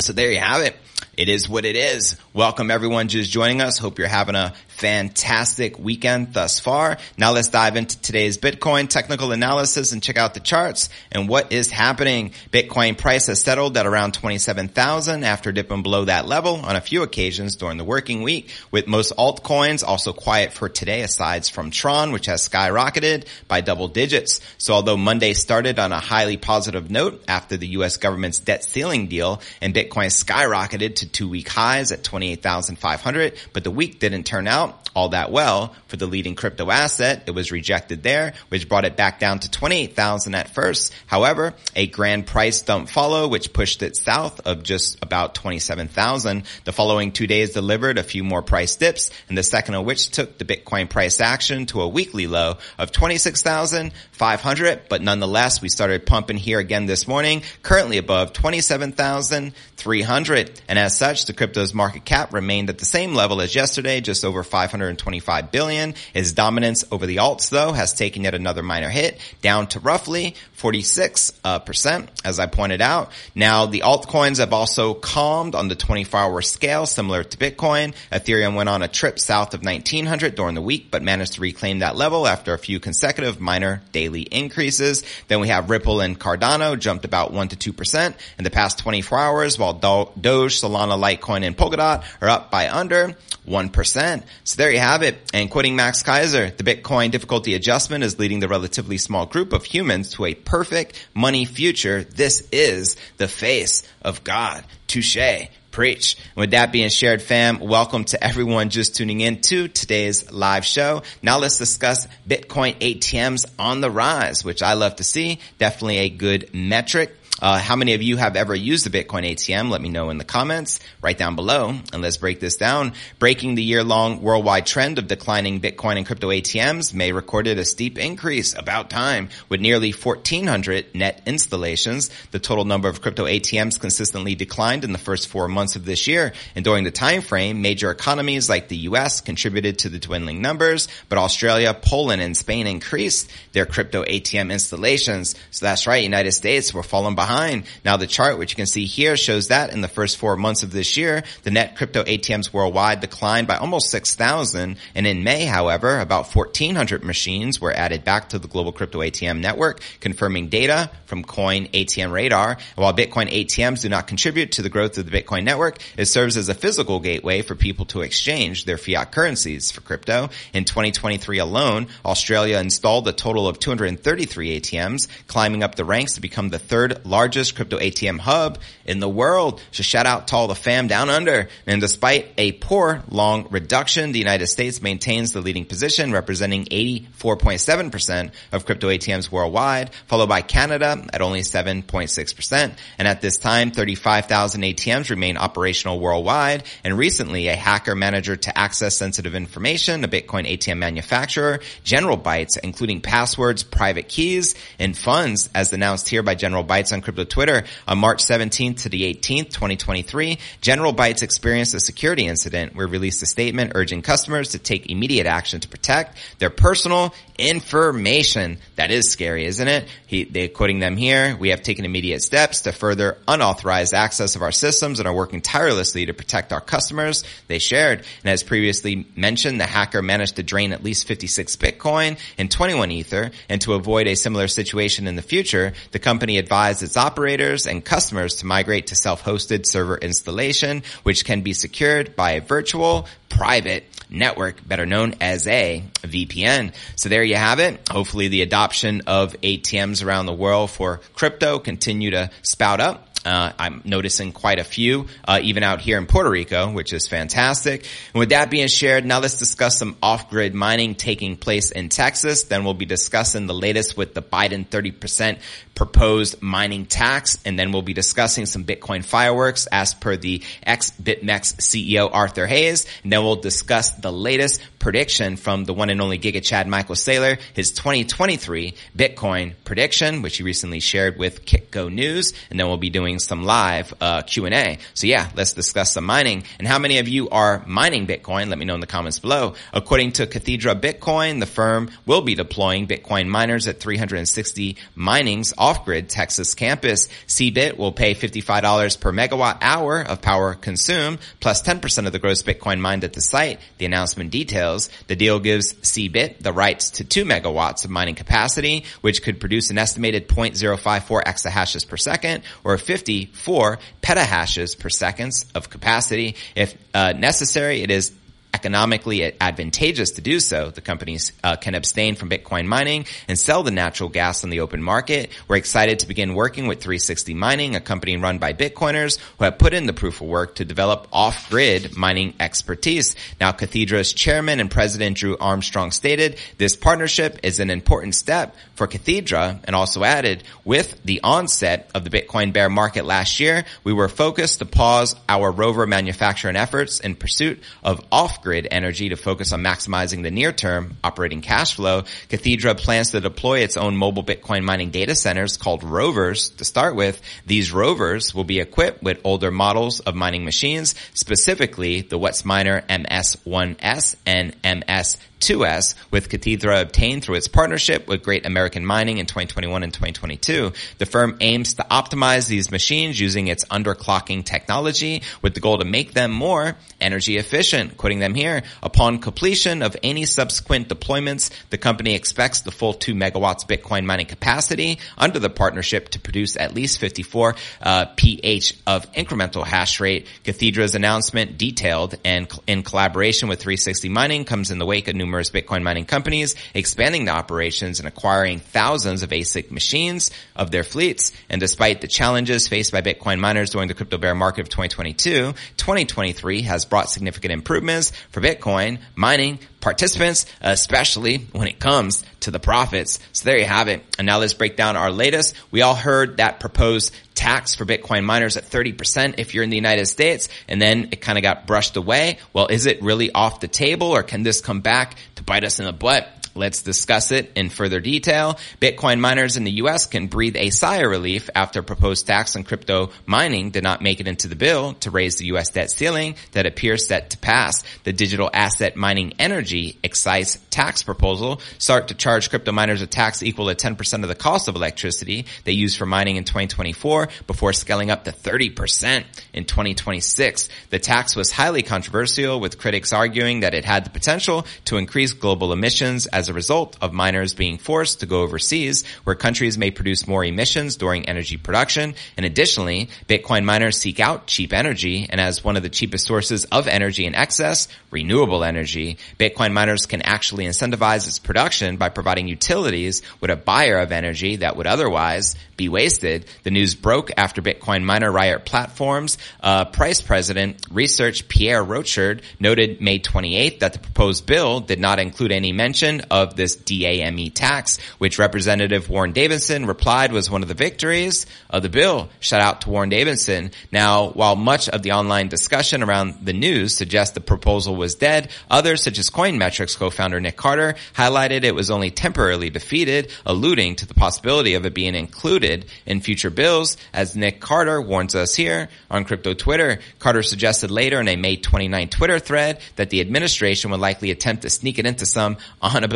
So 0.00 0.12
there 0.12 0.32
you 0.32 0.40
have 0.40 0.62
it. 0.62 0.74
It 1.16 1.28
is 1.28 1.48
what 1.48 1.64
it 1.64 1.76
is. 1.76 2.16
Welcome 2.32 2.72
everyone 2.72 3.06
just 3.06 3.30
joining 3.30 3.60
us. 3.60 3.78
Hope 3.78 3.98
you're 3.98 4.08
having 4.08 4.34
a 4.34 4.54
fantastic 4.80 5.78
weekend 5.78 6.32
thus 6.32 6.58
far. 6.58 6.96
Now 7.18 7.32
let's 7.32 7.50
dive 7.50 7.76
into 7.76 8.00
today's 8.00 8.38
Bitcoin 8.38 8.88
technical 8.88 9.30
analysis 9.30 9.92
and 9.92 10.02
check 10.02 10.16
out 10.16 10.32
the 10.32 10.40
charts 10.40 10.88
and 11.12 11.28
what 11.28 11.52
is 11.52 11.70
happening. 11.70 12.32
Bitcoin 12.50 12.96
price 12.96 13.26
has 13.26 13.42
settled 13.42 13.76
at 13.76 13.86
around 13.86 14.14
27,000 14.14 15.22
after 15.22 15.52
dipping 15.52 15.82
below 15.82 16.06
that 16.06 16.26
level 16.26 16.56
on 16.56 16.76
a 16.76 16.80
few 16.80 17.02
occasions 17.02 17.56
during 17.56 17.76
the 17.76 17.84
working 17.84 18.22
week 18.22 18.50
with 18.70 18.86
most 18.86 19.12
altcoins 19.16 19.84
also 19.86 20.14
quiet 20.14 20.52
for 20.52 20.70
today 20.70 21.02
aside 21.02 21.44
from 21.46 21.70
Tron, 21.70 22.12
which 22.12 22.26
has 22.26 22.48
skyrocketed 22.48 23.26
by 23.48 23.60
double 23.60 23.88
digits. 23.88 24.40
So 24.56 24.72
although 24.72 24.96
Monday 24.96 25.34
started 25.34 25.78
on 25.78 25.92
a 25.92 26.00
highly 26.00 26.38
positive 26.38 26.90
note 26.90 27.22
after 27.28 27.58
the 27.58 27.68
U.S. 27.68 27.98
government's 27.98 28.40
debt 28.40 28.64
ceiling 28.64 29.08
deal 29.08 29.42
and 29.60 29.74
Bitcoin 29.74 30.06
skyrocketed 30.06 30.96
to 30.96 31.08
two 31.08 31.28
week 31.28 31.48
highs 31.48 31.92
at 31.92 32.02
28,500, 32.02 33.34
but 33.52 33.62
the 33.62 33.70
week 33.70 33.98
didn't 34.00 34.24
turn 34.24 34.48
out 34.48 34.69
all 34.94 35.10
that 35.10 35.30
well 35.30 35.74
for 35.86 35.96
the 35.96 36.06
leading 36.06 36.34
crypto 36.34 36.70
asset. 36.70 37.24
It 37.26 37.32
was 37.32 37.52
rejected 37.52 38.02
there, 38.02 38.34
which 38.48 38.68
brought 38.68 38.84
it 38.84 38.96
back 38.96 39.20
down 39.20 39.40
to 39.40 39.50
28,000 39.50 40.34
at 40.34 40.54
first. 40.54 40.92
However, 41.06 41.54
a 41.76 41.86
grand 41.86 42.26
price 42.26 42.62
dump 42.62 42.88
follow, 42.88 43.28
which 43.28 43.52
pushed 43.52 43.82
it 43.82 43.96
south 43.96 44.40
of 44.46 44.62
just 44.62 45.02
about 45.02 45.34
27,000. 45.34 46.44
The 46.64 46.72
following 46.72 47.12
two 47.12 47.26
days 47.26 47.50
delivered 47.50 47.98
a 47.98 48.02
few 48.02 48.24
more 48.24 48.42
price 48.42 48.76
dips, 48.76 49.10
and 49.28 49.38
the 49.38 49.42
second 49.42 49.74
of 49.74 49.84
which 49.84 50.10
took 50.10 50.38
the 50.38 50.44
Bitcoin 50.44 50.88
price 50.88 51.20
action 51.20 51.66
to 51.66 51.82
a 51.82 51.88
weekly 51.88 52.26
low 52.26 52.56
of 52.78 52.92
26,500. 52.92 54.82
But 54.88 55.02
nonetheless, 55.02 55.62
we 55.62 55.68
started 55.68 56.06
pumping 56.06 56.36
here 56.36 56.58
again 56.58 56.86
this 56.86 57.06
morning, 57.06 57.42
currently 57.62 57.98
above 57.98 58.32
27,300. 58.32 60.62
And 60.68 60.78
as 60.78 60.96
such, 60.96 61.26
the 61.26 61.32
crypto's 61.32 61.74
market 61.74 62.04
cap 62.04 62.32
remained 62.32 62.70
at 62.70 62.78
the 62.78 62.84
same 62.84 63.14
level 63.14 63.40
as 63.40 63.54
yesterday, 63.54 64.00
just 64.00 64.24
over 64.24 64.42
525 64.60 65.50
billion. 65.50 65.94
His 66.12 66.34
dominance 66.34 66.84
over 66.92 67.06
the 67.06 67.16
alts 67.16 67.48
though 67.48 67.72
has 67.72 67.94
taken 67.94 68.24
yet 68.24 68.34
another 68.34 68.62
minor 68.62 68.90
hit 68.90 69.18
down 69.40 69.66
to 69.68 69.80
roughly 69.80 70.34
46 70.52 71.32
uh, 71.42 71.58
percent, 71.60 72.10
as 72.24 72.38
I 72.38 72.46
pointed 72.46 72.82
out. 72.82 73.10
Now 73.34 73.64
the 73.64 73.80
altcoins 73.80 74.38
have 74.38 74.52
also 74.52 74.92
calmed 74.92 75.54
on 75.54 75.68
the 75.68 75.74
24 75.74 76.20
hour 76.20 76.42
scale, 76.42 76.84
similar 76.84 77.24
to 77.24 77.38
Bitcoin. 77.38 77.94
Ethereum 78.12 78.54
went 78.54 78.68
on 78.68 78.82
a 78.82 78.88
trip 78.88 79.18
south 79.18 79.54
of 79.54 79.64
1900 79.64 80.34
during 80.34 80.54
the 80.54 80.60
week, 80.60 80.88
but 80.90 81.02
managed 81.02 81.34
to 81.34 81.40
reclaim 81.40 81.78
that 81.78 81.96
level 81.96 82.26
after 82.26 82.52
a 82.52 82.58
few 82.58 82.78
consecutive 82.78 83.40
minor 83.40 83.80
daily 83.92 84.22
increases. 84.22 85.02
Then 85.28 85.40
we 85.40 85.48
have 85.48 85.70
Ripple 85.70 86.00
and 86.02 86.20
Cardano 86.20 86.78
jumped 86.78 87.06
about 87.06 87.32
1 87.32 87.48
to 87.48 87.72
2% 87.72 88.14
in 88.36 88.44
the 88.44 88.50
past 88.50 88.78
24 88.78 89.18
hours, 89.18 89.58
while 89.58 89.72
Doge, 89.72 90.60
Solana, 90.60 90.98
Litecoin, 91.00 91.46
and 91.46 91.56
Polkadot 91.56 92.04
are 92.20 92.28
up 92.28 92.50
by 92.50 92.68
under 92.68 93.16
1%. 93.48 94.22
So 94.50 94.56
there 94.56 94.72
you 94.72 94.80
have 94.80 95.04
it. 95.04 95.16
And 95.32 95.48
quoting 95.48 95.76
Max 95.76 96.02
Keiser, 96.02 96.56
the 96.56 96.64
Bitcoin 96.64 97.12
difficulty 97.12 97.54
adjustment 97.54 98.02
is 98.02 98.18
leading 98.18 98.40
the 98.40 98.48
relatively 98.48 98.98
small 98.98 99.24
group 99.24 99.52
of 99.52 99.64
humans 99.64 100.14
to 100.14 100.24
a 100.24 100.34
perfect 100.34 101.06
money 101.14 101.44
future. 101.44 102.02
This 102.02 102.48
is 102.50 102.96
the 103.16 103.28
face 103.28 103.84
of 104.02 104.24
God. 104.24 104.64
Touche. 104.88 105.46
Preach. 105.70 106.16
With 106.34 106.50
that 106.50 106.72
being 106.72 106.88
shared, 106.88 107.22
fam, 107.22 107.60
welcome 107.60 108.02
to 108.06 108.24
everyone 108.24 108.70
just 108.70 108.96
tuning 108.96 109.20
in 109.20 109.40
to 109.42 109.68
today's 109.68 110.32
live 110.32 110.64
show. 110.64 111.04
Now 111.22 111.38
let's 111.38 111.58
discuss 111.58 112.08
Bitcoin 112.28 112.76
ATMs 112.80 113.48
on 113.56 113.80
the 113.80 113.88
rise, 113.88 114.44
which 114.44 114.62
I 114.62 114.72
love 114.72 114.96
to 114.96 115.04
see. 115.04 115.38
Definitely 115.58 115.98
a 115.98 116.10
good 116.10 116.52
metric. 116.52 117.16
Uh, 117.40 117.58
how 117.58 117.74
many 117.74 117.94
of 117.94 118.02
you 118.02 118.18
have 118.18 118.36
ever 118.36 118.54
used 118.54 118.84
the 118.84 118.90
Bitcoin 118.90 119.26
ATM? 119.30 119.70
Let 119.70 119.80
me 119.80 119.88
know 119.88 120.10
in 120.10 120.18
the 120.18 120.24
comments 120.24 120.78
right 121.00 121.16
down 121.16 121.36
below. 121.36 121.74
And 121.92 122.02
let's 122.02 122.18
break 122.18 122.38
this 122.38 122.56
down. 122.56 122.92
Breaking 123.18 123.54
the 123.54 123.62
year-long 123.62 124.20
worldwide 124.20 124.66
trend 124.66 124.98
of 124.98 125.06
declining 125.06 125.60
Bitcoin 125.60 125.96
and 125.96 126.06
crypto 126.06 126.28
ATMs, 126.28 126.92
May 126.92 127.12
recorded 127.12 127.58
a 127.58 127.64
steep 127.64 127.98
increase 127.98 128.54
about 128.54 128.90
time 128.90 129.30
with 129.48 129.60
nearly 129.60 129.92
1,400 129.92 130.94
net 130.94 131.22
installations. 131.24 132.10
The 132.30 132.38
total 132.38 132.66
number 132.66 132.88
of 132.88 133.00
crypto 133.00 133.24
ATMs 133.24 133.80
consistently 133.80 134.34
declined 134.34 134.84
in 134.84 134.92
the 134.92 134.98
first 134.98 135.28
four 135.28 135.48
months 135.48 135.76
of 135.76 135.86
this 135.86 136.06
year. 136.06 136.34
And 136.54 136.64
during 136.64 136.84
the 136.84 136.90
time 136.90 137.22
frame, 137.22 137.62
major 137.62 137.90
economies 137.90 138.50
like 138.50 138.68
the 138.68 138.76
U.S. 138.76 139.22
contributed 139.22 139.78
to 139.80 139.88
the 139.88 139.98
dwindling 139.98 140.42
numbers, 140.42 140.88
but 141.08 141.16
Australia, 141.16 141.72
Poland, 141.72 142.20
and 142.20 142.36
Spain 142.36 142.66
increased 142.66 143.30
their 143.52 143.64
crypto 143.64 144.04
ATM 144.04 144.52
installations. 144.52 145.36
So 145.50 145.64
that's 145.64 145.86
right, 145.86 146.02
United 146.02 146.32
States, 146.32 146.74
we're 146.74 146.82
falling 146.82 147.14
behind 147.14 147.29
behind. 147.30 147.64
Now 147.84 147.96
the 147.96 148.06
chart, 148.06 148.38
which 148.38 148.52
you 148.52 148.56
can 148.56 148.66
see 148.66 148.86
here, 148.86 149.16
shows 149.16 149.48
that 149.48 149.72
in 149.72 149.80
the 149.80 149.88
first 149.88 150.16
four 150.16 150.36
months 150.36 150.62
of 150.62 150.72
this 150.72 150.96
year, 150.96 151.22
the 151.42 151.50
net 151.50 151.76
crypto 151.76 152.02
ATMs 152.02 152.52
worldwide 152.52 153.00
declined 153.00 153.46
by 153.46 153.56
almost 153.56 153.90
6,000. 153.90 154.76
And 154.94 155.06
in 155.06 155.22
May, 155.22 155.44
however, 155.44 156.00
about 156.00 156.34
1,400 156.34 157.04
machines 157.04 157.60
were 157.60 157.72
added 157.72 158.04
back 158.04 158.30
to 158.30 158.38
the 158.38 158.48
global 158.48 158.72
crypto 158.72 159.00
ATM 159.00 159.40
network, 159.40 159.80
confirming 160.00 160.48
data 160.48 160.90
from 161.06 161.22
Coin 161.22 161.66
ATM 161.68 162.12
Radar. 162.12 162.50
And 162.50 162.76
while 162.76 162.94
Bitcoin 162.94 163.30
ATMs 163.30 163.82
do 163.82 163.88
not 163.88 164.06
contribute 164.06 164.52
to 164.52 164.62
the 164.62 164.68
growth 164.68 164.98
of 164.98 165.08
the 165.08 165.22
Bitcoin 165.22 165.44
network, 165.44 165.78
it 165.96 166.06
serves 166.06 166.36
as 166.36 166.48
a 166.48 166.54
physical 166.54 167.00
gateway 167.00 167.42
for 167.42 167.54
people 167.54 167.86
to 167.86 168.00
exchange 168.00 168.64
their 168.64 168.78
fiat 168.78 169.12
currencies 169.12 169.70
for 169.70 169.82
crypto. 169.82 170.30
In 170.52 170.64
2023 170.64 171.38
alone, 171.38 171.86
Australia 172.04 172.58
installed 172.58 173.06
a 173.06 173.12
total 173.12 173.46
of 173.46 173.58
233 173.58 174.60
ATMs, 174.60 175.08
climbing 175.26 175.62
up 175.62 175.74
the 175.76 175.84
ranks 175.84 176.14
to 176.14 176.20
become 176.20 176.48
the 176.48 176.58
third 176.58 177.04
largest 177.04 177.19
largest 177.20 177.54
crypto 177.54 177.78
ATM 177.78 178.18
hub 178.18 178.58
in 178.86 178.98
the 178.98 179.08
world. 179.08 179.60
So 179.72 179.82
shout 179.82 180.06
out 180.06 180.28
to 180.28 180.36
all 180.36 180.48
the 180.48 180.54
fam 180.54 180.86
down 180.86 181.10
under. 181.10 181.48
And 181.66 181.78
despite 181.78 182.32
a 182.38 182.52
poor 182.52 183.04
long 183.10 183.46
reduction, 183.50 184.12
the 184.12 184.18
United 184.18 184.46
States 184.46 184.80
maintains 184.80 185.32
the 185.32 185.42
leading 185.42 185.66
position, 185.66 186.12
representing 186.12 186.64
84.7% 186.64 188.32
of 188.52 188.64
crypto 188.64 188.88
ATMs 188.88 189.30
worldwide, 189.30 189.92
followed 190.06 190.30
by 190.30 190.40
Canada 190.40 191.06
at 191.12 191.20
only 191.20 191.42
7.6%. 191.42 192.72
And 192.96 193.06
at 193.06 193.20
this 193.20 193.36
time, 193.36 193.70
35,000 193.70 194.62
ATMs 194.62 195.10
remain 195.10 195.36
operational 195.36 196.00
worldwide. 196.00 196.62
And 196.84 196.96
recently, 196.96 197.48
a 197.48 197.54
hacker 197.54 197.94
manager 197.94 198.34
to 198.34 198.58
access 198.58 198.96
sensitive 198.96 199.34
information, 199.34 200.04
a 200.04 200.08
Bitcoin 200.08 200.50
ATM 200.50 200.78
manufacturer, 200.78 201.60
General 201.84 202.16
Bytes, 202.16 202.56
including 202.62 203.02
passwords, 203.02 203.62
private 203.62 204.08
keys, 204.08 204.54
and 204.78 204.96
funds, 204.96 205.50
as 205.54 205.74
announced 205.74 206.08
here 206.08 206.22
by 206.22 206.34
General 206.34 206.64
Bytes 206.64 206.94
on 206.94 207.02
Crypto 207.10 207.24
Twitter 207.24 207.64
on 207.88 207.98
March 207.98 208.22
17th 208.24 208.82
to 208.82 208.88
the 208.88 209.02
18th, 209.12 209.46
2023. 209.46 210.38
General 210.60 210.94
Bytes 210.94 211.24
experienced 211.24 211.74
a 211.74 211.80
security 211.80 212.26
incident. 212.26 212.76
We 212.76 212.84
released 212.84 213.20
a 213.24 213.26
statement 213.26 213.72
urging 213.74 214.02
customers 214.02 214.50
to 214.50 214.60
take 214.60 214.88
immediate 214.88 215.26
action 215.26 215.58
to 215.58 215.68
protect 215.68 216.16
their 216.38 216.50
personal 216.50 217.12
information. 217.36 218.58
That 218.76 218.92
is 218.92 219.10
scary, 219.10 219.46
isn't 219.46 219.66
it? 219.66 219.88
He, 220.06 220.24
they're 220.24 220.48
quoting 220.48 220.78
them 220.78 220.96
here. 220.96 221.36
We 221.36 221.48
have 221.48 221.62
taken 221.62 221.84
immediate 221.84 222.22
steps 222.22 222.62
to 222.62 222.72
further 222.72 223.18
unauthorized 223.26 223.94
access 223.94 224.36
of 224.36 224.42
our 224.42 224.52
systems 224.52 225.00
and 225.00 225.08
are 225.08 225.14
working 225.14 225.40
tirelessly 225.40 226.06
to 226.06 226.14
protect 226.14 226.52
our 226.52 226.60
customers. 226.60 227.24
They 227.48 227.58
shared. 227.58 228.04
And 228.22 228.30
as 228.30 228.44
previously 228.44 229.06
mentioned, 229.16 229.60
the 229.60 229.66
hacker 229.66 230.02
managed 230.02 230.36
to 230.36 230.44
drain 230.44 230.72
at 230.72 230.84
least 230.84 231.08
56 231.08 231.56
Bitcoin 231.56 232.20
and 232.38 232.50
21 232.50 232.92
Ether. 232.92 233.32
And 233.48 233.60
to 233.62 233.74
avoid 233.74 234.06
a 234.06 234.14
similar 234.14 234.46
situation 234.46 235.08
in 235.08 235.16
the 235.16 235.22
future, 235.22 235.72
the 235.90 235.98
company 235.98 236.38
advised 236.38 236.82
its 236.82 236.96
operators 237.00 237.66
and 237.66 237.82
customers 237.82 238.36
to 238.36 238.46
migrate 238.46 238.88
to 238.88 238.94
self-hosted 238.94 239.64
server 239.64 239.96
installation, 239.96 240.82
which 241.02 241.24
can 241.24 241.40
be 241.40 241.54
secured 241.54 242.14
by 242.14 242.32
a 242.32 242.40
virtual 242.42 243.08
private 243.30 243.84
network, 244.10 244.56
better 244.68 244.84
known 244.84 245.14
as 245.20 245.46
a 245.46 245.82
VPN. 246.02 246.74
So 246.96 247.08
there 247.08 247.22
you 247.22 247.36
have 247.36 247.58
it. 247.58 247.88
Hopefully 247.88 248.28
the 248.28 248.42
adoption 248.42 249.02
of 249.06 249.32
ATMs 249.40 250.04
around 250.04 250.26
the 250.26 250.34
world 250.34 250.70
for 250.70 251.00
crypto 251.14 251.58
continue 251.58 252.10
to 252.10 252.30
spout 252.42 252.80
up. 252.80 253.09
Uh, 253.24 253.52
I'm 253.58 253.82
noticing 253.84 254.32
quite 254.32 254.58
a 254.58 254.64
few, 254.64 255.06
uh, 255.26 255.40
even 255.42 255.62
out 255.62 255.80
here 255.80 255.98
in 255.98 256.06
Puerto 256.06 256.30
Rico, 256.30 256.72
which 256.72 256.92
is 256.92 257.06
fantastic. 257.06 257.86
And 258.14 258.18
with 258.18 258.30
that 258.30 258.50
being 258.50 258.68
shared, 258.68 259.04
now 259.04 259.20
let's 259.20 259.38
discuss 259.38 259.78
some 259.78 259.96
off-grid 260.02 260.54
mining 260.54 260.94
taking 260.94 261.36
place 261.36 261.70
in 261.70 261.90
Texas. 261.90 262.44
Then 262.44 262.64
we'll 262.64 262.74
be 262.74 262.86
discussing 262.86 263.46
the 263.46 263.54
latest 263.54 263.96
with 263.96 264.14
the 264.14 264.22
Biden 264.22 264.66
30% 264.66 265.38
proposed 265.74 266.42
mining 266.42 266.86
tax. 266.86 267.38
And 267.44 267.58
then 267.58 267.72
we'll 267.72 267.82
be 267.82 267.94
discussing 267.94 268.46
some 268.46 268.64
Bitcoin 268.64 269.04
fireworks 269.04 269.66
as 269.66 269.94
per 269.94 270.16
the 270.16 270.42
ex-BitMEX 270.62 271.56
CEO 271.56 272.10
Arthur 272.12 272.46
Hayes. 272.46 272.86
And 273.02 273.12
then 273.12 273.22
we'll 273.22 273.36
discuss 273.36 273.90
the 273.92 274.12
latest 274.12 274.60
prediction 274.78 275.36
from 275.36 275.64
the 275.64 275.74
one 275.74 275.90
and 275.90 276.00
only 276.00 276.18
Giga 276.18 276.42
Chad 276.42 276.68
Michael 276.68 276.94
Saylor, 276.94 277.38
his 277.54 277.72
2023 277.72 278.74
Bitcoin 278.96 279.54
prediction, 279.64 280.22
which 280.22 280.38
he 280.38 280.42
recently 280.42 280.80
shared 280.80 281.18
with 281.18 281.44
Kitco 281.44 281.92
News. 281.92 282.32
And 282.50 282.58
then 282.58 282.66
we'll 282.66 282.76
be 282.76 282.90
doing 282.90 283.09
some 283.18 283.44
live 283.44 283.92
uh, 284.00 284.22
Q&A. 284.22 284.78
So 284.94 285.06
yeah, 285.06 285.30
let's 285.34 285.52
discuss 285.52 285.92
some 285.92 286.04
mining. 286.04 286.44
And 286.58 286.68
how 286.68 286.78
many 286.78 286.98
of 286.98 287.08
you 287.08 287.28
are 287.30 287.64
mining 287.66 288.06
Bitcoin? 288.06 288.48
Let 288.48 288.58
me 288.58 288.64
know 288.64 288.74
in 288.74 288.80
the 288.80 288.86
comments 288.86 289.18
below. 289.18 289.54
According 289.72 290.12
to 290.12 290.26
Cathedra 290.26 290.74
Bitcoin, 290.74 291.40
the 291.40 291.46
firm 291.46 291.90
will 292.06 292.22
be 292.22 292.34
deploying 292.34 292.86
Bitcoin 292.86 293.28
miners 293.28 293.66
at 293.66 293.80
360 293.80 294.76
minings 294.94 295.52
off-grid 295.58 296.08
Texas 296.08 296.54
campus. 296.54 297.08
CBIT 297.26 297.76
will 297.76 297.92
pay 297.92 298.14
$55 298.14 299.00
per 299.00 299.12
megawatt 299.12 299.58
hour 299.60 300.00
of 300.00 300.22
power 300.22 300.54
consumed, 300.54 301.18
plus 301.40 301.62
10% 301.62 302.06
of 302.06 302.12
the 302.12 302.18
gross 302.18 302.42
Bitcoin 302.42 302.80
mined 302.80 303.04
at 303.04 303.12
the 303.12 303.20
site. 303.20 303.60
The 303.78 303.86
announcement 303.86 304.30
details 304.30 304.90
the 305.06 305.16
deal 305.16 305.40
gives 305.40 305.72
CBIT 305.74 306.38
the 306.38 306.52
rights 306.52 306.90
to 306.90 307.04
2 307.04 307.24
megawatts 307.24 307.84
of 307.84 307.90
mining 307.90 308.14
capacity, 308.14 308.84
which 309.00 309.22
could 309.22 309.40
produce 309.40 309.70
an 309.70 309.78
estimated 309.78 310.28
0.054 310.28 311.24
exahashes 311.24 311.86
per 311.86 311.96
second 311.96 312.42
or 312.64 312.76
54 313.00 313.78
petahashes 314.02 314.78
per 314.78 314.90
seconds 314.90 315.46
of 315.54 315.70
capacity. 315.70 316.36
If 316.54 316.76
uh, 316.94 317.12
necessary, 317.12 317.82
it 317.82 317.90
is 317.90 318.12
economically 318.52 319.32
advantageous 319.40 320.12
to 320.12 320.20
do 320.20 320.40
so, 320.40 320.70
the 320.70 320.80
companies 320.80 321.32
uh, 321.42 321.56
can 321.56 321.74
abstain 321.74 322.14
from 322.14 322.30
Bitcoin 322.30 322.66
mining 322.66 323.06
and 323.28 323.38
sell 323.38 323.62
the 323.62 323.70
natural 323.70 324.08
gas 324.08 324.44
on 324.44 324.50
the 324.50 324.60
open 324.60 324.82
market. 324.82 325.30
We're 325.48 325.56
excited 325.56 326.00
to 326.00 326.08
begin 326.08 326.34
working 326.34 326.66
with 326.66 326.80
360 326.80 327.34
Mining, 327.34 327.76
a 327.76 327.80
company 327.80 328.16
run 328.16 328.38
by 328.38 328.52
Bitcoiners 328.52 329.18
who 329.38 329.44
have 329.44 329.58
put 329.58 329.74
in 329.74 329.86
the 329.86 329.92
proof 329.92 330.20
of 330.20 330.26
work 330.26 330.56
to 330.56 330.64
develop 330.64 331.08
off-grid 331.12 331.96
mining 331.96 332.34
expertise. 332.40 333.16
Now, 333.40 333.52
Cathedra's 333.52 334.12
chairman 334.12 334.60
and 334.60 334.70
president 334.70 335.16
Drew 335.16 335.36
Armstrong 335.38 335.90
stated, 335.90 336.38
this 336.58 336.76
partnership 336.76 337.38
is 337.42 337.60
an 337.60 337.70
important 337.70 338.14
step 338.14 338.56
for 338.74 338.86
Cathedra 338.86 339.60
and 339.64 339.76
also 339.76 340.04
added, 340.04 340.42
with 340.64 341.02
the 341.04 341.20
onset 341.22 341.90
of 341.94 342.04
the 342.04 342.10
Bitcoin 342.10 342.52
bear 342.52 342.68
market 342.68 343.04
last 343.04 343.40
year, 343.40 343.64
we 343.84 343.92
were 343.92 344.08
focused 344.08 344.58
to 344.58 344.66
pause 344.66 345.14
our 345.28 345.50
rover 345.50 345.86
manufacturing 345.86 346.56
efforts 346.56 347.00
in 347.00 347.14
pursuit 347.14 347.62
of 347.82 348.04
off 348.10 348.39
off-grid 348.40 348.68
energy 348.70 349.10
to 349.10 349.16
focus 349.16 349.52
on 349.52 349.62
maximizing 349.62 350.22
the 350.22 350.30
near-term 350.30 350.96
operating 351.04 351.42
cash 351.42 351.74
flow, 351.74 352.04
Cathedra 352.30 352.74
plans 352.74 353.10
to 353.10 353.20
deploy 353.20 353.60
its 353.60 353.76
own 353.76 353.96
mobile 353.96 354.24
Bitcoin 354.24 354.64
mining 354.64 354.90
data 354.90 355.14
centers 355.14 355.58
called 355.58 355.84
rovers 355.84 356.48
to 356.50 356.64
start 356.64 356.96
with. 356.96 357.20
These 357.44 357.70
rovers 357.70 358.34
will 358.34 358.44
be 358.44 358.60
equipped 358.60 359.02
with 359.02 359.20
older 359.24 359.50
models 359.50 360.00
of 360.00 360.14
mining 360.14 360.44
machines, 360.44 360.94
specifically 361.12 362.00
the 362.00 362.18
Whatsminer 362.18 362.82
MS-1S 362.88 364.16
and 364.24 364.56
MS 364.64 365.18
2S 365.40 365.94
with 366.10 366.28
Cathedra 366.28 366.80
obtained 366.80 367.24
through 367.24 367.36
its 367.36 367.48
partnership 367.48 368.06
with 368.06 368.22
Great 368.22 368.46
American 368.46 368.84
Mining 368.84 369.18
in 369.18 369.26
2021 369.26 369.82
and 369.82 369.92
2022. 369.92 370.72
The 370.98 371.06
firm 371.06 371.36
aims 371.40 371.74
to 371.74 371.86
optimize 371.90 372.46
these 372.48 372.70
machines 372.70 373.18
using 373.18 373.48
its 373.48 373.64
underclocking 373.64 374.44
technology 374.44 375.22
with 375.42 375.54
the 375.54 375.60
goal 375.60 375.78
to 375.78 375.84
make 375.84 376.12
them 376.12 376.30
more 376.30 376.76
energy 377.00 377.38
efficient. 377.38 377.96
Quoting 377.96 378.18
them 378.18 378.34
here, 378.34 378.62
upon 378.82 379.18
completion 379.18 379.82
of 379.82 379.96
any 380.02 380.24
subsequent 380.26 380.88
deployments, 380.88 381.50
the 381.70 381.78
company 381.78 382.14
expects 382.14 382.60
the 382.60 382.70
full 382.70 382.92
2 382.92 383.14
megawatts 383.14 383.66
Bitcoin 383.66 384.04
mining 384.04 384.26
capacity 384.26 384.98
under 385.16 385.38
the 385.38 385.50
partnership 385.50 386.10
to 386.10 386.20
produce 386.20 386.56
at 386.56 386.74
least 386.74 386.98
54 386.98 387.54
uh, 387.80 388.06
pH 388.16 388.76
of 388.86 389.10
incremental 389.12 389.64
hash 389.64 390.00
rate. 390.00 390.26
Cathedra's 390.44 390.94
announcement 390.94 391.56
detailed 391.56 392.16
and 392.24 392.48
in 392.66 392.82
collaboration 392.82 393.48
with 393.48 393.60
360 393.60 394.08
Mining 394.08 394.44
comes 394.44 394.70
in 394.70 394.78
the 394.78 394.86
wake 394.86 395.08
of 395.08 395.14
new 395.14 395.26
numerous 395.30 395.50
Bitcoin 395.50 395.84
mining 395.84 396.06
companies, 396.06 396.56
expanding 396.74 397.24
the 397.24 397.30
operations 397.30 398.00
and 398.00 398.08
acquiring 398.08 398.58
thousands 398.58 399.22
of 399.22 399.30
ASIC 399.30 399.70
machines 399.70 400.32
of 400.56 400.72
their 400.72 400.82
fleets. 400.82 401.30
And 401.48 401.60
despite 401.60 402.00
the 402.00 402.08
challenges 402.08 402.66
faced 402.66 402.90
by 402.90 403.00
Bitcoin 403.00 403.38
miners 403.38 403.70
during 403.70 403.86
the 403.86 403.94
crypto 403.94 404.18
bear 404.18 404.34
market 404.34 404.62
of 404.62 404.68
2022, 404.70 405.52
2023 405.76 406.62
has 406.62 406.84
brought 406.84 407.10
significant 407.10 407.52
improvements 407.52 408.10
for 408.30 408.40
Bitcoin 408.40 408.98
mining 409.14 409.60
participants, 409.80 410.46
especially 410.60 411.38
when 411.52 411.68
it 411.68 411.78
comes 411.78 412.24
to 412.40 412.50
the 412.50 412.60
profits. 412.60 413.18
So 413.32 413.44
there 413.44 413.58
you 413.58 413.64
have 413.64 413.88
it. 413.88 414.04
And 414.18 414.26
now 414.26 414.38
let's 414.38 414.54
break 414.54 414.76
down 414.76 414.96
our 414.96 415.10
latest. 415.10 415.54
We 415.70 415.82
all 415.82 415.94
heard 415.94 416.38
that 416.38 416.60
proposed 416.60 417.14
tax 417.34 417.74
for 417.74 417.84
Bitcoin 417.84 418.24
miners 418.24 418.56
at 418.56 418.64
30% 418.64 419.36
if 419.38 419.54
you're 419.54 419.64
in 419.64 419.70
the 419.70 419.76
United 419.76 420.06
States, 420.06 420.48
and 420.68 420.80
then 420.80 421.08
it 421.12 421.20
kind 421.20 421.38
of 421.38 421.42
got 421.42 421.66
brushed 421.66 421.96
away. 421.96 422.38
Well, 422.52 422.66
is 422.66 422.86
it 422.86 423.02
really 423.02 423.32
off 423.32 423.60
the 423.60 423.68
table 423.68 424.08
or 424.08 424.22
can 424.22 424.42
this 424.42 424.60
come 424.60 424.80
back 424.80 425.16
to 425.36 425.42
bite 425.42 425.64
us 425.64 425.78
in 425.78 425.86
the 425.86 425.92
butt? 425.92 426.28
Let's 426.54 426.82
discuss 426.82 427.30
it 427.30 427.52
in 427.54 427.70
further 427.70 428.00
detail. 428.00 428.58
Bitcoin 428.80 429.20
miners 429.20 429.56
in 429.56 429.64
the 429.64 429.82
US 429.82 430.06
can 430.06 430.26
breathe 430.26 430.56
a 430.56 430.70
sigh 430.70 430.98
of 430.98 431.10
relief 431.10 431.48
after 431.54 431.82
proposed 431.82 432.26
tax 432.26 432.56
on 432.56 432.64
crypto 432.64 433.10
mining 433.26 433.70
did 433.70 433.84
not 433.84 434.02
make 434.02 434.20
it 434.20 434.28
into 434.28 434.48
the 434.48 434.56
bill 434.56 434.94
to 434.94 435.10
raise 435.10 435.36
the 435.36 435.46
US 435.46 435.70
debt 435.70 435.90
ceiling 435.90 436.34
that 436.52 436.66
appears 436.66 437.06
set 437.06 437.30
to 437.30 437.38
pass. 437.38 437.82
The 438.04 438.12
digital 438.12 438.50
asset 438.52 438.96
mining 438.96 439.34
energy 439.38 439.98
excise 440.02 440.58
tax 440.70 441.02
proposal 441.02 441.60
start 441.78 442.08
to 442.08 442.14
charge 442.14 442.50
crypto 442.50 442.72
miners 442.72 443.02
a 443.02 443.06
tax 443.06 443.42
equal 443.42 443.72
to 443.72 443.74
10% 443.74 444.22
of 444.22 444.28
the 444.28 444.34
cost 444.34 444.68
of 444.68 444.76
electricity 444.76 445.46
they 445.64 445.72
use 445.72 445.96
for 445.96 446.06
mining 446.06 446.36
in 446.36 446.44
2024 446.44 447.28
before 447.46 447.72
scaling 447.72 448.10
up 448.10 448.24
to 448.24 448.32
30% 448.32 449.24
in 449.52 449.64
2026. 449.64 450.68
The 450.90 450.98
tax 450.98 451.36
was 451.36 451.50
highly 451.50 451.82
controversial 451.82 452.60
with 452.60 452.78
critics 452.78 453.12
arguing 453.12 453.60
that 453.60 453.74
it 453.74 453.84
had 453.84 454.04
the 454.04 454.10
potential 454.10 454.66
to 454.86 454.96
increase 454.96 455.32
global 455.32 455.72
emissions 455.72 456.26
as 456.26 456.49
a 456.50 456.54
result 456.54 456.96
of 457.00 457.12
miners 457.12 457.54
being 457.54 457.78
forced 457.78 458.20
to 458.20 458.26
go 458.26 458.42
overseas 458.42 459.04
where 459.24 459.34
countries 459.34 459.78
may 459.78 459.90
produce 459.90 460.26
more 460.26 460.44
emissions 460.44 460.96
during 460.96 461.28
energy 461.28 461.56
production. 461.56 462.14
And 462.36 462.44
additionally, 462.44 463.08
Bitcoin 463.28 463.64
miners 463.64 463.96
seek 463.96 464.20
out 464.20 464.46
cheap 464.46 464.72
energy 464.72 465.26
and 465.30 465.40
as 465.40 465.64
one 465.64 465.76
of 465.76 465.82
the 465.82 465.88
cheapest 465.88 466.26
sources 466.26 466.64
of 466.66 466.88
energy 466.88 467.24
in 467.24 467.34
excess, 467.34 467.88
renewable 468.10 468.64
energy, 468.64 469.18
Bitcoin 469.38 469.72
miners 469.72 470.06
can 470.06 470.22
actually 470.22 470.66
incentivize 470.66 471.26
its 471.26 471.38
production 471.38 471.96
by 471.96 472.08
providing 472.08 472.48
utilities 472.48 473.22
with 473.40 473.50
a 473.50 473.56
buyer 473.56 473.98
of 473.98 474.12
energy 474.12 474.56
that 474.56 474.76
would 474.76 474.86
otherwise 474.86 475.56
be 475.76 475.88
wasted. 475.88 476.44
The 476.62 476.70
news 476.70 476.94
broke 476.94 477.30
after 477.36 477.62
Bitcoin 477.62 478.04
miner 478.04 478.30
Riot 478.30 478.66
Platforms 478.66 479.38
uh, 479.62 479.86
price 479.86 480.20
president 480.20 480.86
research 480.90 481.48
Pierre 481.48 481.82
Rochard 481.82 482.42
noted 482.58 483.00
May 483.00 483.18
28th 483.18 483.78
that 483.78 483.94
the 483.94 483.98
proposed 483.98 484.46
bill 484.46 484.80
did 484.80 485.00
not 485.00 485.18
include 485.18 485.52
any 485.52 485.72
mention 485.72 486.22
of 486.30 486.56
this 486.56 486.76
DAME 486.76 487.50
tax, 487.50 487.98
which 488.18 488.38
Representative 488.38 489.08
Warren 489.08 489.32
Davidson 489.32 489.86
replied 489.86 490.32
was 490.32 490.50
one 490.50 490.62
of 490.62 490.68
the 490.68 490.74
victories 490.74 491.46
of 491.68 491.82
the 491.82 491.88
bill. 491.88 492.28
Shout 492.40 492.60
out 492.60 492.80
to 492.82 492.90
Warren 492.90 493.08
Davidson. 493.08 493.72
Now, 493.90 494.30
while 494.30 494.56
much 494.56 494.88
of 494.88 495.02
the 495.02 495.12
online 495.12 495.48
discussion 495.48 496.02
around 496.02 496.44
the 496.44 496.52
news 496.52 496.96
suggests 496.96 497.34
the 497.34 497.40
proposal 497.40 497.96
was 497.96 498.14
dead, 498.14 498.50
others 498.70 499.02
such 499.02 499.18
as 499.18 499.30
Coinmetrics 499.30 499.96
co-founder 499.96 500.40
Nick 500.40 500.56
Carter 500.56 500.94
highlighted 501.14 501.64
it 501.64 501.74
was 501.74 501.90
only 501.90 502.10
temporarily 502.10 502.70
defeated, 502.70 503.32
alluding 503.44 503.96
to 503.96 504.06
the 504.06 504.14
possibility 504.14 504.74
of 504.74 504.86
it 504.86 504.94
being 504.94 505.14
included 505.14 505.86
in 506.06 506.20
future 506.20 506.50
bills. 506.50 506.96
As 507.12 507.36
Nick 507.36 507.60
Carter 507.60 508.00
warns 508.00 508.34
us 508.34 508.54
here 508.54 508.88
on 509.10 509.24
crypto 509.24 509.54
Twitter, 509.54 510.00
Carter 510.18 510.42
suggested 510.42 510.90
later 510.90 511.20
in 511.20 511.28
a 511.28 511.36
May 511.36 511.56
29 511.56 512.08
Twitter 512.08 512.38
thread 512.38 512.80
that 512.96 513.10
the 513.10 513.20
administration 513.20 513.90
would 513.90 514.00
likely 514.00 514.30
attempt 514.30 514.62
to 514.62 514.70
sneak 514.70 514.98
it 514.98 515.06
into 515.06 515.26
some 515.26 515.56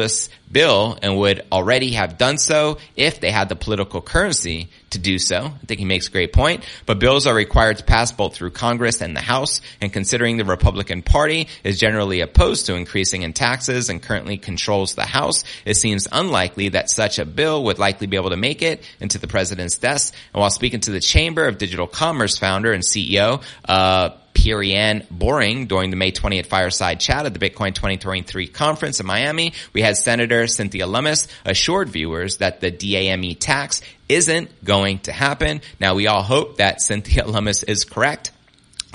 omnibus 0.05 0.29
bill 0.51 0.97
and 1.03 1.17
would 1.17 1.45
already 1.51 1.93
have 1.93 2.17
done 2.17 2.39
so 2.39 2.79
if 2.95 3.19
they 3.19 3.33
had 3.33 3.49
the 3.49 3.57
political 3.57 4.01
currency 4.01 4.69
to 4.91 4.99
do 4.99 5.19
so. 5.19 5.47
I 5.47 5.67
think 5.67 5.81
he 5.81 5.85
makes 5.85 6.07
a 6.07 6.13
great 6.13 6.33
point. 6.33 6.65
But 6.87 7.01
bills 7.01 7.27
are 7.27 7.35
required 7.35 7.79
to 7.79 7.85
pass 7.85 8.13
both 8.13 8.37
through 8.37 8.51
Congress 8.51 9.03
and 9.03 9.17
the 9.17 9.21
House. 9.21 9.61
And 9.81 9.93
considering 9.93 10.37
the 10.37 10.45
Republican 10.45 11.03
Party 11.03 11.49
is 11.65 11.81
generally 11.81 12.21
opposed 12.21 12.67
to 12.67 12.77
increasing 12.77 13.23
in 13.23 13.33
taxes 13.33 13.91
and 13.91 14.01
currently 14.01 14.37
controls 14.37 14.95
the 14.95 15.07
House, 15.07 15.43
it 15.65 15.75
seems 15.75 16.07
unlikely 16.13 16.69
that 16.71 16.89
such 16.89 17.19
a 17.19 17.25
bill 17.25 17.65
would 17.65 17.81
likely 17.81 18.07
be 18.07 18.17
able 18.17 18.31
to 18.31 18.37
make 18.37 18.63
it 18.63 18.85
into 19.01 19.19
the 19.19 19.27
president's 19.27 19.79
desk. 19.79 20.15
And 20.33 20.41
while 20.41 20.51
speaking 20.51 20.81
to 20.81 20.93
the 20.93 21.01
Chamber 21.01 21.49
of 21.49 21.59
Digital 21.59 21.89
Commerce 21.89 22.39
founder 22.39 22.73
and 22.73 22.85
CEO, 22.85 23.43
uh, 23.65 24.11
Perianne 24.45 25.09
Boring 25.11 25.67
during 25.67 25.89
the 25.89 25.97
May 25.97 26.13
20th 26.13 26.47
fireside 26.47 27.01
chat 27.01 27.25
at 27.25 27.33
the 27.33 27.39
Bitcoin 27.39 27.75
2023 27.75 28.47
conference 28.49 29.01
in 29.01 29.07
Miami. 29.07 29.55
We 29.73 29.81
had 29.81 29.97
Senator 29.97 30.47
Cynthia 30.47 30.87
Lummis 30.87 31.29
assured 31.47 31.89
viewers 31.89 32.37
that 32.39 32.61
the 32.61 32.71
DAME 32.71 33.37
tax 33.37 33.81
isn't 34.07 34.63
going 34.63 34.99
to 35.01 35.13
happen. 35.13 35.63
Now 35.81 35.95
we 35.95 36.09
all 36.09 36.23
hope 36.23 36.59
that 36.59 36.83
Cynthia 36.83 37.25
Lummis 37.27 37.63
is 37.63 37.87
correct. 37.87 38.33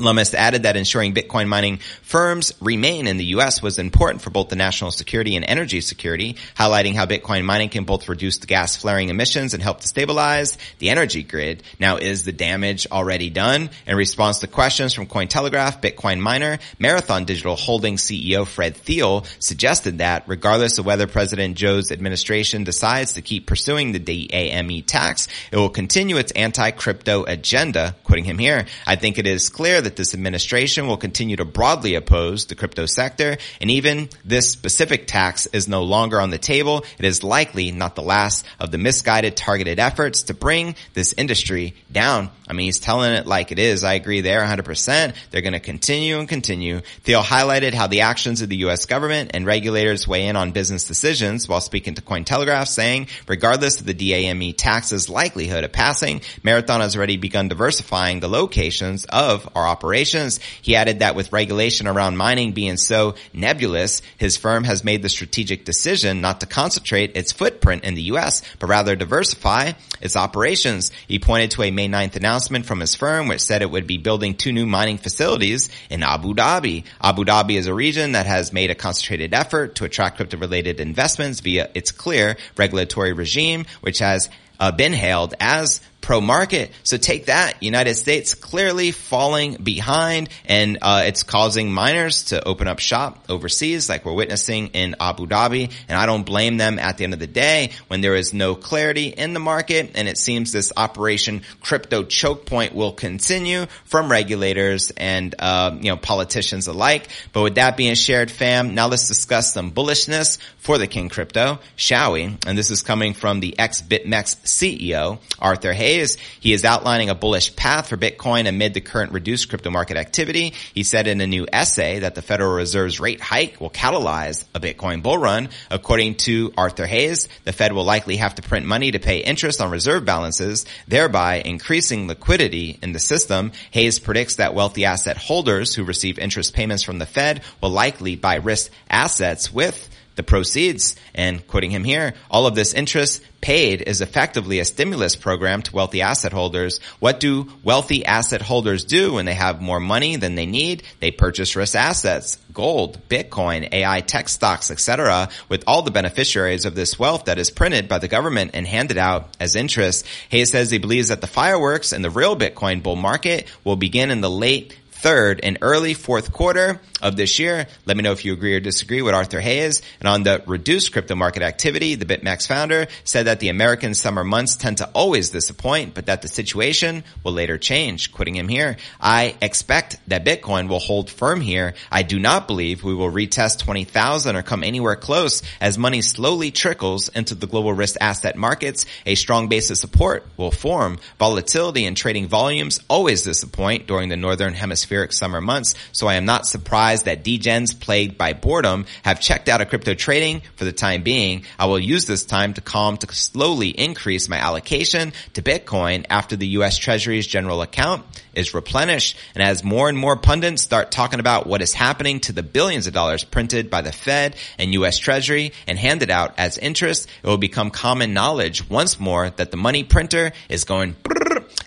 Lummis 0.01 0.33
added 0.33 0.63
that 0.63 0.77
ensuring 0.77 1.13
Bitcoin 1.13 1.47
mining 1.47 1.77
firms 2.01 2.53
remain 2.61 3.07
in 3.07 3.17
the 3.17 3.25
U.S. 3.25 3.61
was 3.61 3.79
important 3.79 4.21
for 4.21 4.29
both 4.29 4.49
the 4.49 4.55
national 4.55 4.91
security 4.91 5.35
and 5.35 5.45
energy 5.47 5.81
security, 5.81 6.35
highlighting 6.55 6.95
how 6.95 7.05
Bitcoin 7.05 7.43
mining 7.43 7.69
can 7.69 7.83
both 7.83 8.09
reduce 8.09 8.37
the 8.37 8.47
gas 8.47 8.75
flaring 8.75 9.09
emissions 9.09 9.53
and 9.53 9.63
help 9.63 9.81
to 9.81 9.87
stabilize 9.87 10.57
the 10.79 10.89
energy 10.89 11.23
grid. 11.23 11.63
Now, 11.79 11.97
is 11.97 12.23
the 12.23 12.31
damage 12.31 12.87
already 12.91 13.29
done? 13.29 13.69
In 13.85 13.95
response 13.95 14.39
to 14.39 14.47
questions 14.47 14.93
from 14.93 15.07
Cointelegraph, 15.07 15.81
Bitcoin 15.81 16.19
miner, 16.19 16.59
Marathon 16.77 17.25
Digital 17.25 17.55
Holdings 17.55 18.03
CEO 18.03 18.45
Fred 18.47 18.75
Thiel 18.75 19.25
suggested 19.39 19.99
that 19.99 20.23
regardless 20.27 20.77
of 20.77 20.85
whether 20.85 21.07
President 21.07 21.57
Joe's 21.57 21.91
administration 21.91 22.63
decides 22.63 23.13
to 23.13 23.21
keep 23.21 23.47
pursuing 23.47 23.91
the 23.91 23.99
DAME 23.99 24.83
tax, 24.83 25.27
it 25.51 25.57
will 25.57 25.69
continue 25.69 26.17
its 26.17 26.31
anti-crypto 26.31 27.25
agenda. 27.25 27.95
Quoting 28.03 28.25
him 28.25 28.37
here, 28.37 28.65
I 28.85 28.95
think 28.95 29.17
it 29.17 29.27
is 29.27 29.49
clear 29.49 29.81
that 29.81 29.88
that 29.89 29.95
this 29.95 30.13
administration 30.13 30.85
will 30.85 30.97
continue 30.97 31.35
to 31.35 31.45
broadly 31.45 31.95
oppose 31.95 32.45
the 32.45 32.53
crypto 32.53 32.85
sector, 32.85 33.37
and 33.59 33.71
even 33.71 34.07
this 34.23 34.51
specific 34.51 35.07
tax 35.07 35.47
is 35.47 35.67
no 35.67 35.81
longer 35.81 36.21
on 36.21 36.29
the 36.29 36.37
table. 36.37 36.85
It 36.99 37.05
is 37.05 37.23
likely 37.23 37.71
not 37.71 37.95
the 37.95 38.03
last 38.03 38.45
of 38.59 38.69
the 38.69 38.77
misguided 38.77 39.35
targeted 39.35 39.79
efforts 39.79 40.23
to 40.23 40.35
bring 40.35 40.75
this 40.93 41.13
industry 41.17 41.73
down. 41.91 42.29
I 42.49 42.53
mean, 42.53 42.65
he's 42.65 42.79
telling 42.79 43.13
it 43.13 43.27
like 43.27 43.51
it 43.51 43.59
is. 43.59 43.83
I 43.83 43.93
agree 43.93 44.21
there 44.21 44.41
100%. 44.41 45.13
They're 45.29 45.41
going 45.41 45.53
to 45.53 45.59
continue 45.59 46.17
and 46.17 46.27
continue. 46.27 46.81
Thiel 47.03 47.21
highlighted 47.21 47.75
how 47.75 47.85
the 47.85 48.01
actions 48.01 48.41
of 48.41 48.49
the 48.49 48.57
U.S. 48.57 48.87
government 48.87 49.31
and 49.35 49.45
regulators 49.45 50.07
weigh 50.07 50.25
in 50.25 50.35
on 50.35 50.51
business 50.51 50.85
decisions 50.85 51.47
while 51.47 51.61
speaking 51.61 51.93
to 51.93 52.01
Cointelegraph 52.01 52.67
saying, 52.67 53.07
regardless 53.27 53.79
of 53.79 53.85
the 53.85 53.93
DAME 53.93 54.53
tax's 54.53 55.09
likelihood 55.09 55.63
of 55.63 55.71
passing, 55.71 56.21
Marathon 56.41 56.81
has 56.81 56.95
already 56.97 57.17
begun 57.17 57.49
diversifying 57.49 58.19
the 58.19 58.27
locations 58.27 59.05
of 59.05 59.47
our 59.53 59.67
operations. 59.67 60.39
He 60.63 60.75
added 60.75 60.99
that 60.99 61.15
with 61.15 61.31
regulation 61.31 61.85
around 61.85 62.17
mining 62.17 62.53
being 62.53 62.77
so 62.77 63.13
nebulous, 63.31 64.01
his 64.17 64.37
firm 64.37 64.63
has 64.63 64.83
made 64.83 65.03
the 65.03 65.09
strategic 65.09 65.65
decision 65.65 66.19
not 66.21 66.39
to 66.39 66.47
concentrate 66.47 67.15
its 67.15 67.31
footprint 67.31 67.83
in 67.83 67.93
the 67.93 68.01
U.S., 68.03 68.41
but 68.57 68.69
rather 68.69 68.95
diversify 68.95 69.73
its 70.01 70.15
operations. 70.15 70.91
He 71.07 71.19
pointed 71.19 71.51
to 71.51 71.61
a 71.61 71.69
May 71.69 71.87
9th 71.87 72.15
announcement 72.15 72.38
from 72.47 72.79
his 72.79 72.95
firm 72.95 73.27
which 73.27 73.41
said 73.41 73.61
it 73.61 73.71
would 73.71 73.87
be 73.87 73.97
building 73.97 74.33
two 74.33 74.51
new 74.51 74.65
mining 74.65 74.97
facilities 74.97 75.69
in 75.89 76.03
Abu 76.03 76.33
Dhabi. 76.33 76.85
Abu 77.01 77.25
Dhabi 77.25 77.55
is 77.55 77.67
a 77.67 77.73
region 77.73 78.13
that 78.13 78.25
has 78.25 78.53
made 78.53 78.71
a 78.71 78.75
concentrated 78.75 79.33
effort 79.33 79.75
to 79.75 79.85
attract 79.85 80.17
crypto-related 80.17 80.79
investments 80.79 81.39
via 81.41 81.69
its 81.73 81.91
clear 81.91 82.37
regulatory 82.57 83.13
regime, 83.13 83.65
which 83.81 83.99
has 83.99 84.29
uh, 84.59 84.71
been 84.71 84.93
hailed 84.93 85.33
as 85.39 85.81
pro 86.01 86.21
market. 86.21 86.71
So 86.83 86.97
take 86.97 87.27
that. 87.27 87.61
United 87.61 87.95
States 87.95 88.33
clearly 88.33 88.91
falling 88.91 89.55
behind 89.55 90.29
and 90.45 90.77
uh, 90.81 91.03
it's 91.05 91.23
causing 91.23 91.71
miners 91.71 92.25
to 92.25 92.43
open 92.47 92.67
up 92.67 92.79
shop 92.79 93.25
overseas 93.29 93.89
like 93.89 94.05
we're 94.05 94.13
witnessing 94.13 94.67
in 94.67 94.95
Abu 94.99 95.27
Dhabi. 95.27 95.71
And 95.87 95.97
I 95.97 96.05
don't 96.05 96.25
blame 96.25 96.57
them 96.57 96.79
at 96.79 96.97
the 96.97 97.03
end 97.03 97.13
of 97.13 97.19
the 97.19 97.27
day 97.27 97.71
when 97.87 98.01
there 98.01 98.15
is 98.15 98.33
no 98.33 98.55
clarity 98.55 99.07
in 99.07 99.33
the 99.33 99.39
market 99.39 99.91
and 99.95 100.07
it 100.07 100.17
seems 100.17 100.51
this 100.51 100.71
operation 100.75 101.41
crypto 101.61 102.03
choke 102.03 102.45
point 102.45 102.73
will 102.73 102.93
continue 102.93 103.65
from 103.85 104.09
regulators 104.09 104.91
and 104.91 105.35
uh, 105.39 105.75
you 105.79 105.91
know 105.91 105.97
politicians 105.97 106.67
alike. 106.67 107.07
But 107.33 107.41
with 107.43 107.55
that 107.55 107.77
being 107.77 107.95
shared, 107.95 108.31
fam, 108.31 108.73
now 108.73 108.87
let's 108.87 109.07
discuss 109.07 109.53
some 109.53 109.71
bullishness 109.71 110.39
for 110.57 110.77
the 110.77 110.87
King 110.87 111.09
Crypto, 111.09 111.59
shall 111.75 112.13
we? 112.13 112.23
And 112.47 112.57
this 112.57 112.71
is 112.71 112.81
coming 112.81 113.13
from 113.13 113.39
the 113.39 113.57
ex-BitMEX 113.57 114.43
CEO, 114.43 115.19
Arthur 115.39 115.73
Hayes 115.73 115.88
days. 115.89 116.17
He 116.39 116.53
is 116.53 116.65
outlining 116.65 117.09
a 117.09 117.15
bullish 117.15 117.55
path 117.55 117.89
for 117.89 117.97
Bitcoin 117.97 118.47
amid 118.47 118.73
the 118.73 118.81
current 118.81 119.11
reduced 119.11 119.49
crypto 119.49 119.71
market 119.71 119.97
activity. 119.97 120.53
He 120.73 120.83
said 120.83 121.07
in 121.07 121.19
a 121.21 121.27
new 121.27 121.47
essay 121.51 121.99
that 121.99 122.15
the 122.15 122.21
Federal 122.21 122.53
Reserve's 122.53 122.99
rate 122.99 123.21
hike 123.21 123.59
will 123.59 123.69
catalyze 123.69 124.45
a 124.53 124.59
Bitcoin 124.59 125.01
bull 125.01 125.17
run. 125.17 125.49
According 125.71 126.15
to 126.25 126.53
Arthur 126.57 126.85
Hayes, 126.85 127.27
the 127.43 127.53
Fed 127.53 127.73
will 127.73 127.83
likely 127.83 128.17
have 128.17 128.35
to 128.35 128.41
print 128.41 128.65
money 128.65 128.91
to 128.91 128.99
pay 128.99 129.19
interest 129.19 129.61
on 129.61 129.71
reserve 129.71 130.05
balances, 130.05 130.65
thereby 130.87 131.41
increasing 131.43 132.07
liquidity 132.07 132.77
in 132.83 132.91
the 132.91 132.99
system. 132.99 133.51
Hayes 133.71 133.99
predicts 133.99 134.35
that 134.35 134.53
wealthy 134.53 134.85
asset 134.85 135.17
holders 135.17 135.73
who 135.73 135.83
receive 135.83 136.19
interest 136.19 136.53
payments 136.53 136.83
from 136.83 136.99
the 136.99 137.05
Fed 137.05 137.41
will 137.61 137.71
likely 137.71 138.15
buy 138.15 138.35
risk 138.35 138.71
assets 138.89 139.51
with 139.51 139.89
the 140.19 140.23
proceeds. 140.23 140.97
And 141.15 141.47
quoting 141.47 141.71
him 141.71 141.85
here, 141.85 142.13
all 142.29 142.45
of 142.45 142.53
this 142.53 142.73
interest 142.73 143.23
paid 143.39 143.81
is 143.81 144.01
effectively 144.01 144.59
a 144.59 144.65
stimulus 144.65 145.15
program 145.15 145.61
to 145.61 145.73
wealthy 145.73 146.01
asset 146.01 146.33
holders. 146.33 146.81
What 146.99 147.21
do 147.21 147.49
wealthy 147.63 148.05
asset 148.05 148.41
holders 148.41 148.83
do 148.83 149.13
when 149.13 149.25
they 149.25 149.33
have 149.33 149.61
more 149.61 149.79
money 149.79 150.17
than 150.17 150.35
they 150.35 150.45
need? 150.45 150.83
They 150.99 151.11
purchase 151.11 151.55
risk 151.55 151.73
assets, 151.73 152.37
gold, 152.53 152.99
Bitcoin, 153.07 153.71
AI 153.71 154.01
tech 154.01 154.27
stocks, 154.27 154.69
etc., 154.71 155.29
with 155.47 155.63
all 155.65 155.83
the 155.83 155.91
beneficiaries 155.91 156.65
of 156.65 156.75
this 156.75 156.99
wealth 156.99 157.25
that 157.25 157.39
is 157.39 157.49
printed 157.49 157.87
by 157.87 157.99
the 157.99 158.09
government 158.09 158.51
and 158.53 158.67
handed 158.67 158.97
out 158.97 159.37
as 159.39 159.55
interest. 159.55 160.05
Hayes 160.27 160.51
says 160.51 160.69
he 160.69 160.79
believes 160.79 161.07
that 161.07 161.21
the 161.21 161.27
fireworks 161.27 161.93
and 161.93 162.03
the 162.03 162.09
real 162.09 162.35
Bitcoin 162.35 162.83
bull 162.83 162.97
market 162.97 163.47
will 163.63 163.77
begin 163.77 164.11
in 164.11 164.19
the 164.19 164.29
late 164.29 164.75
third 164.99 165.39
and 165.43 165.57
early 165.61 165.93
fourth 165.93 166.33
quarter 166.33 166.81
of 167.01 167.15
this 167.15 167.39
year. 167.39 167.67
Let 167.85 167.95
me 167.95 168.03
know 168.03 168.11
if 168.11 168.25
you 168.25 168.33
agree 168.33 168.55
or 168.55 168.59
disagree 168.59 169.01
with 169.01 169.15
Arthur 169.15 169.39
Hayes. 169.39 169.81
And 169.99 170.07
on 170.07 170.23
the 170.23 170.43
reduced 170.45 170.91
crypto 170.91 171.15
market 171.15 171.41
activity, 171.41 171.95
the 171.95 172.05
BitMEX 172.05 172.47
founder 172.47 172.87
said 173.03 173.27
that 173.27 173.39
the 173.39 173.49
American 173.49 173.93
summer 173.93 174.23
months 174.23 174.57
tend 174.57 174.79
to 174.79 174.89
always 174.93 175.29
disappoint, 175.29 175.93
but 175.93 176.07
that 176.07 176.21
the 176.21 176.27
situation 176.27 177.03
will 177.23 177.31
later 177.31 177.57
change. 177.57 178.11
Quoting 178.11 178.35
him 178.35 178.49
here, 178.49 178.77
I 178.99 179.35
expect 179.41 179.97
that 180.07 180.25
Bitcoin 180.25 180.67
will 180.67 180.79
hold 180.79 181.09
firm 181.09 181.39
here. 181.41 181.75
I 181.91 182.03
do 182.03 182.19
not 182.19 182.47
believe 182.47 182.83
we 182.83 182.95
will 182.95 183.11
retest 183.11 183.59
20,000 183.59 184.35
or 184.35 184.41
come 184.41 184.63
anywhere 184.63 184.95
close 184.97 185.41
as 185.61 185.77
money 185.77 186.01
slowly 186.01 186.51
trickles 186.51 187.09
into 187.09 187.35
the 187.35 187.47
global 187.47 187.73
risk 187.73 187.95
asset 188.01 188.35
markets. 188.35 188.85
A 189.05 189.15
strong 189.15 189.47
base 189.47 189.69
of 189.69 189.77
support 189.77 190.27
will 190.35 190.51
form. 190.51 190.99
Volatility 191.17 191.85
and 191.85 191.95
trading 191.95 192.27
volumes 192.27 192.79
always 192.89 193.21
disappoint 193.21 193.87
during 193.87 194.09
the 194.09 194.17
northern 194.17 194.53
hemispheric 194.89 195.13
summer 195.13 195.41
months, 195.41 195.75
so 195.91 196.07
I 196.07 196.15
am 196.15 196.25
not 196.25 196.47
surprised 196.47 197.05
that 197.05 197.23
degens 197.23 197.79
plagued 197.79 198.17
by 198.17 198.33
boredom 198.33 198.85
have 199.03 199.21
checked 199.21 199.47
out 199.47 199.61
of 199.61 199.69
crypto 199.69 199.93
trading 199.93 200.41
for 200.55 200.65
the 200.65 200.71
time 200.71 201.03
being. 201.03 201.45
I 201.57 201.67
will 201.67 201.79
use 201.79 202.05
this 202.05 202.25
time 202.25 202.53
to 202.53 202.61
calm 202.61 202.97
to 202.97 203.13
slowly 203.13 203.69
increase 203.69 204.27
my 204.29 204.37
allocation 204.37 205.13
to 205.33 205.41
Bitcoin 205.41 206.05
after 206.09 206.35
the 206.35 206.47
US 206.59 206.77
Treasury's 206.77 207.27
general 207.27 207.61
account 207.61 208.03
is 208.33 208.53
replenished. 208.53 209.17
And 209.35 209.43
as 209.43 209.63
more 209.63 209.89
and 209.89 209.97
more 209.97 210.15
pundits 210.15 210.61
start 210.61 210.91
talking 210.91 211.19
about 211.19 211.45
what 211.45 211.61
is 211.61 211.73
happening 211.73 212.19
to 212.21 212.33
the 212.33 212.43
billions 212.43 212.87
of 212.87 212.93
dollars 212.93 213.23
printed 213.23 213.69
by 213.69 213.81
the 213.81 213.91
Fed 213.91 214.35
and 214.57 214.73
US 214.73 214.97
Treasury 214.97 215.51
and 215.67 215.77
handed 215.77 216.09
out 216.09 216.33
as 216.37 216.57
interest, 216.57 217.07
it 217.23 217.27
will 217.27 217.37
become 217.37 217.69
common 217.69 218.13
knowledge 218.13 218.67
once 218.69 218.99
more 218.99 219.29
that 219.29 219.51
the 219.51 219.57
money 219.57 219.83
printer 219.83 220.31
is 220.47 220.63
going 220.63 220.95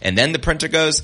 and 0.00 0.19
then 0.19 0.33
the 0.33 0.38
printer 0.38 0.69
goes 0.69 1.02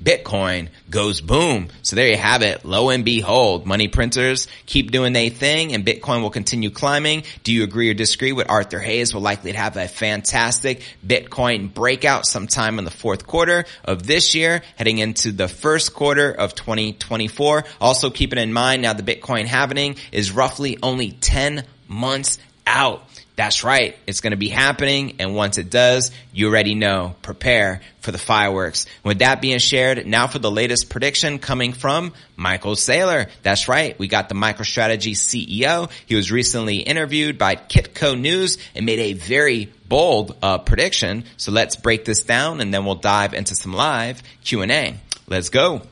Bitcoin 0.00 0.68
goes 0.88 1.20
boom. 1.20 1.68
So 1.82 1.96
there 1.96 2.08
you 2.08 2.16
have 2.16 2.42
it. 2.42 2.64
Lo 2.64 2.90
and 2.90 3.04
behold, 3.04 3.66
money 3.66 3.88
printers 3.88 4.46
keep 4.66 4.90
doing 4.90 5.12
their 5.12 5.30
thing 5.30 5.74
and 5.74 5.84
Bitcoin 5.84 6.22
will 6.22 6.30
continue 6.30 6.70
climbing. 6.70 7.24
Do 7.42 7.52
you 7.52 7.64
agree 7.64 7.90
or 7.90 7.94
disagree 7.94 8.32
with 8.32 8.48
Arthur 8.48 8.78
Hayes? 8.78 9.12
Will 9.12 9.20
likely 9.20 9.52
have 9.52 9.76
a 9.76 9.88
fantastic 9.88 10.82
Bitcoin 11.06 11.72
breakout 11.72 12.26
sometime 12.26 12.78
in 12.78 12.84
the 12.84 12.90
fourth 12.90 13.26
quarter 13.26 13.64
of 13.84 14.06
this 14.06 14.34
year, 14.34 14.62
heading 14.76 14.98
into 14.98 15.32
the 15.32 15.48
first 15.48 15.94
quarter 15.94 16.30
of 16.30 16.54
2024. 16.54 17.64
Also 17.80 18.10
keeping 18.10 18.38
in 18.38 18.52
mind 18.52 18.82
now 18.82 18.92
the 18.92 19.02
Bitcoin 19.02 19.46
happening 19.46 19.96
is 20.12 20.30
roughly 20.30 20.78
only 20.82 21.10
10 21.10 21.64
months 21.88 22.38
out. 22.66 23.07
That's 23.38 23.62
right. 23.62 23.96
It's 24.08 24.20
going 24.20 24.32
to 24.32 24.36
be 24.36 24.48
happening. 24.48 25.14
And 25.20 25.32
once 25.32 25.58
it 25.58 25.70
does, 25.70 26.10
you 26.32 26.48
already 26.48 26.74
know, 26.74 27.14
prepare 27.22 27.82
for 28.00 28.10
the 28.10 28.18
fireworks. 28.18 28.84
With 29.04 29.20
that 29.20 29.40
being 29.40 29.60
shared, 29.60 30.04
now 30.08 30.26
for 30.26 30.40
the 30.40 30.50
latest 30.50 30.90
prediction 30.90 31.38
coming 31.38 31.72
from 31.72 32.14
Michael 32.34 32.74
Saylor. 32.74 33.30
That's 33.44 33.68
right. 33.68 33.96
We 33.96 34.08
got 34.08 34.28
the 34.28 34.34
MicroStrategy 34.34 35.12
CEO. 35.12 35.88
He 36.06 36.16
was 36.16 36.32
recently 36.32 36.78
interviewed 36.78 37.38
by 37.38 37.54
Kitco 37.54 38.18
News 38.18 38.58
and 38.74 38.84
made 38.84 38.98
a 38.98 39.12
very 39.12 39.72
bold 39.88 40.36
uh, 40.42 40.58
prediction. 40.58 41.22
So 41.36 41.52
let's 41.52 41.76
break 41.76 42.04
this 42.04 42.24
down 42.24 42.60
and 42.60 42.74
then 42.74 42.84
we'll 42.84 42.96
dive 42.96 43.34
into 43.34 43.54
some 43.54 43.72
live 43.72 44.20
Q&A. 44.42 44.96
Let's 45.28 45.50
go. 45.50 45.82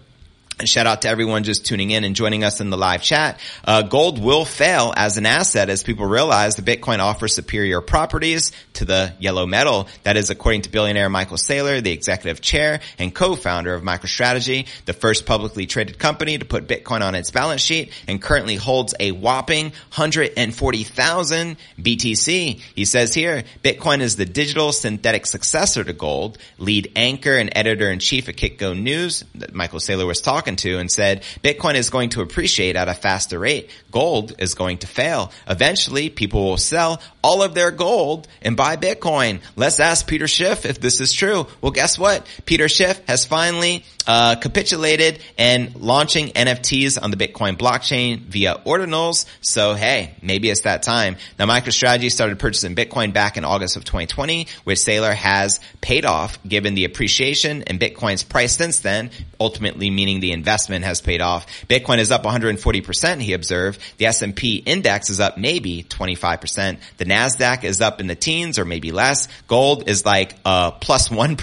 Shout 0.64 0.86
out 0.86 1.02
to 1.02 1.08
everyone 1.08 1.44
just 1.44 1.66
tuning 1.66 1.90
in 1.90 2.02
and 2.04 2.16
joining 2.16 2.42
us 2.42 2.62
in 2.62 2.70
the 2.70 2.78
live 2.78 3.02
chat. 3.02 3.38
Uh, 3.62 3.82
gold 3.82 4.18
will 4.18 4.46
fail 4.46 4.94
as 4.96 5.18
an 5.18 5.26
asset 5.26 5.68
as 5.68 5.82
people 5.82 6.06
realize 6.06 6.56
the 6.56 6.62
Bitcoin 6.62 6.98
offers 6.98 7.34
superior 7.34 7.82
properties 7.82 8.52
to 8.72 8.86
the 8.86 9.12
yellow 9.18 9.44
metal. 9.44 9.86
That 10.04 10.16
is 10.16 10.30
according 10.30 10.62
to 10.62 10.70
billionaire 10.70 11.10
Michael 11.10 11.36
Saylor, 11.36 11.82
the 11.82 11.92
executive 11.92 12.40
chair 12.40 12.80
and 12.98 13.14
co-founder 13.14 13.74
of 13.74 13.82
MicroStrategy, 13.82 14.66
the 14.86 14.94
first 14.94 15.26
publicly 15.26 15.66
traded 15.66 15.98
company 15.98 16.38
to 16.38 16.46
put 16.46 16.66
Bitcoin 16.66 17.02
on 17.02 17.14
its 17.14 17.30
balance 17.30 17.60
sheet 17.60 17.92
and 18.08 18.22
currently 18.22 18.56
holds 18.56 18.94
a 18.98 19.12
whopping 19.12 19.64
140,000 19.94 21.56
BTC. 21.78 22.60
He 22.74 22.84
says 22.86 23.12
here, 23.12 23.44
Bitcoin 23.62 24.00
is 24.00 24.16
the 24.16 24.24
digital 24.24 24.72
synthetic 24.72 25.26
successor 25.26 25.84
to 25.84 25.92
gold. 25.92 26.38
Lead 26.56 26.92
anchor 26.96 27.36
and 27.36 27.50
editor 27.54 27.90
in 27.90 27.98
chief 27.98 28.30
at 28.30 28.36
Kitco 28.36 28.74
News 28.74 29.22
that 29.34 29.54
Michael 29.54 29.80
Saylor 29.80 30.06
was 30.06 30.22
talking 30.22 30.45
talking 30.46 30.56
to 30.56 30.78
and 30.78 30.90
said, 30.90 31.22
Bitcoin 31.42 31.74
is 31.74 31.90
going 31.90 32.10
to 32.10 32.22
appreciate 32.22 32.76
at 32.76 32.88
a 32.88 32.94
faster 32.94 33.38
rate. 33.38 33.70
Gold 33.90 34.34
is 34.38 34.54
going 34.54 34.78
to 34.78 34.86
fail. 34.86 35.32
Eventually, 35.48 36.08
people 36.08 36.44
will 36.44 36.56
sell 36.56 37.00
all 37.22 37.42
of 37.42 37.54
their 37.54 37.70
gold 37.70 38.28
and 38.42 38.56
buy 38.56 38.76
Bitcoin. 38.76 39.40
Let's 39.56 39.80
ask 39.80 40.06
Peter 40.06 40.28
Schiff 40.28 40.64
if 40.64 40.80
this 40.80 41.00
is 41.00 41.12
true. 41.12 41.46
Well, 41.60 41.72
guess 41.72 41.98
what? 41.98 42.26
Peter 42.44 42.68
Schiff 42.68 43.00
has 43.08 43.24
finally 43.24 43.84
uh, 44.06 44.36
capitulated 44.36 45.18
and 45.38 45.74
launching 45.76 46.28
NFTs 46.28 47.02
on 47.02 47.10
the 47.10 47.16
Bitcoin 47.16 47.56
blockchain 47.56 48.20
via 48.20 48.56
ordinals. 48.66 49.26
So 49.40 49.74
hey, 49.74 50.14
maybe 50.22 50.50
it's 50.50 50.62
that 50.62 50.82
time. 50.82 51.16
Now 51.38 51.46
MicroStrategy 51.46 52.10
started 52.10 52.38
purchasing 52.38 52.74
Bitcoin 52.74 53.12
back 53.12 53.36
in 53.36 53.44
August 53.44 53.76
of 53.76 53.84
2020, 53.84 54.46
which 54.64 54.78
Saylor 54.78 55.14
has 55.14 55.60
paid 55.80 56.04
off 56.04 56.38
given 56.46 56.74
the 56.74 56.84
appreciation 56.84 57.62
in 57.62 57.78
Bitcoin's 57.78 58.22
price 58.22 58.56
since 58.56 58.80
then, 58.80 59.10
ultimately 59.40 59.90
meaning 59.90 60.20
the 60.20 60.32
investment 60.32 60.84
has 60.84 61.00
paid 61.00 61.20
off. 61.20 61.46
Bitcoin 61.68 61.98
is 61.98 62.10
up 62.10 62.24
140%, 62.24 63.20
he 63.20 63.32
observed. 63.32 63.80
The 63.98 64.06
S&P 64.06 64.56
index 64.56 65.10
is 65.10 65.20
up 65.20 65.38
maybe 65.38 65.82
25%. 65.82 66.78
The 66.98 67.04
NASDAQ 67.04 67.64
is 67.64 67.80
up 67.80 68.00
in 68.00 68.06
the 68.06 68.14
teens 68.14 68.58
or 68.58 68.64
maybe 68.64 68.92
less. 68.92 69.28
Gold 69.46 69.88
is 69.88 70.04
like, 70.04 70.34
uh, 70.44 70.72
plus 70.72 71.10
1 71.10 71.36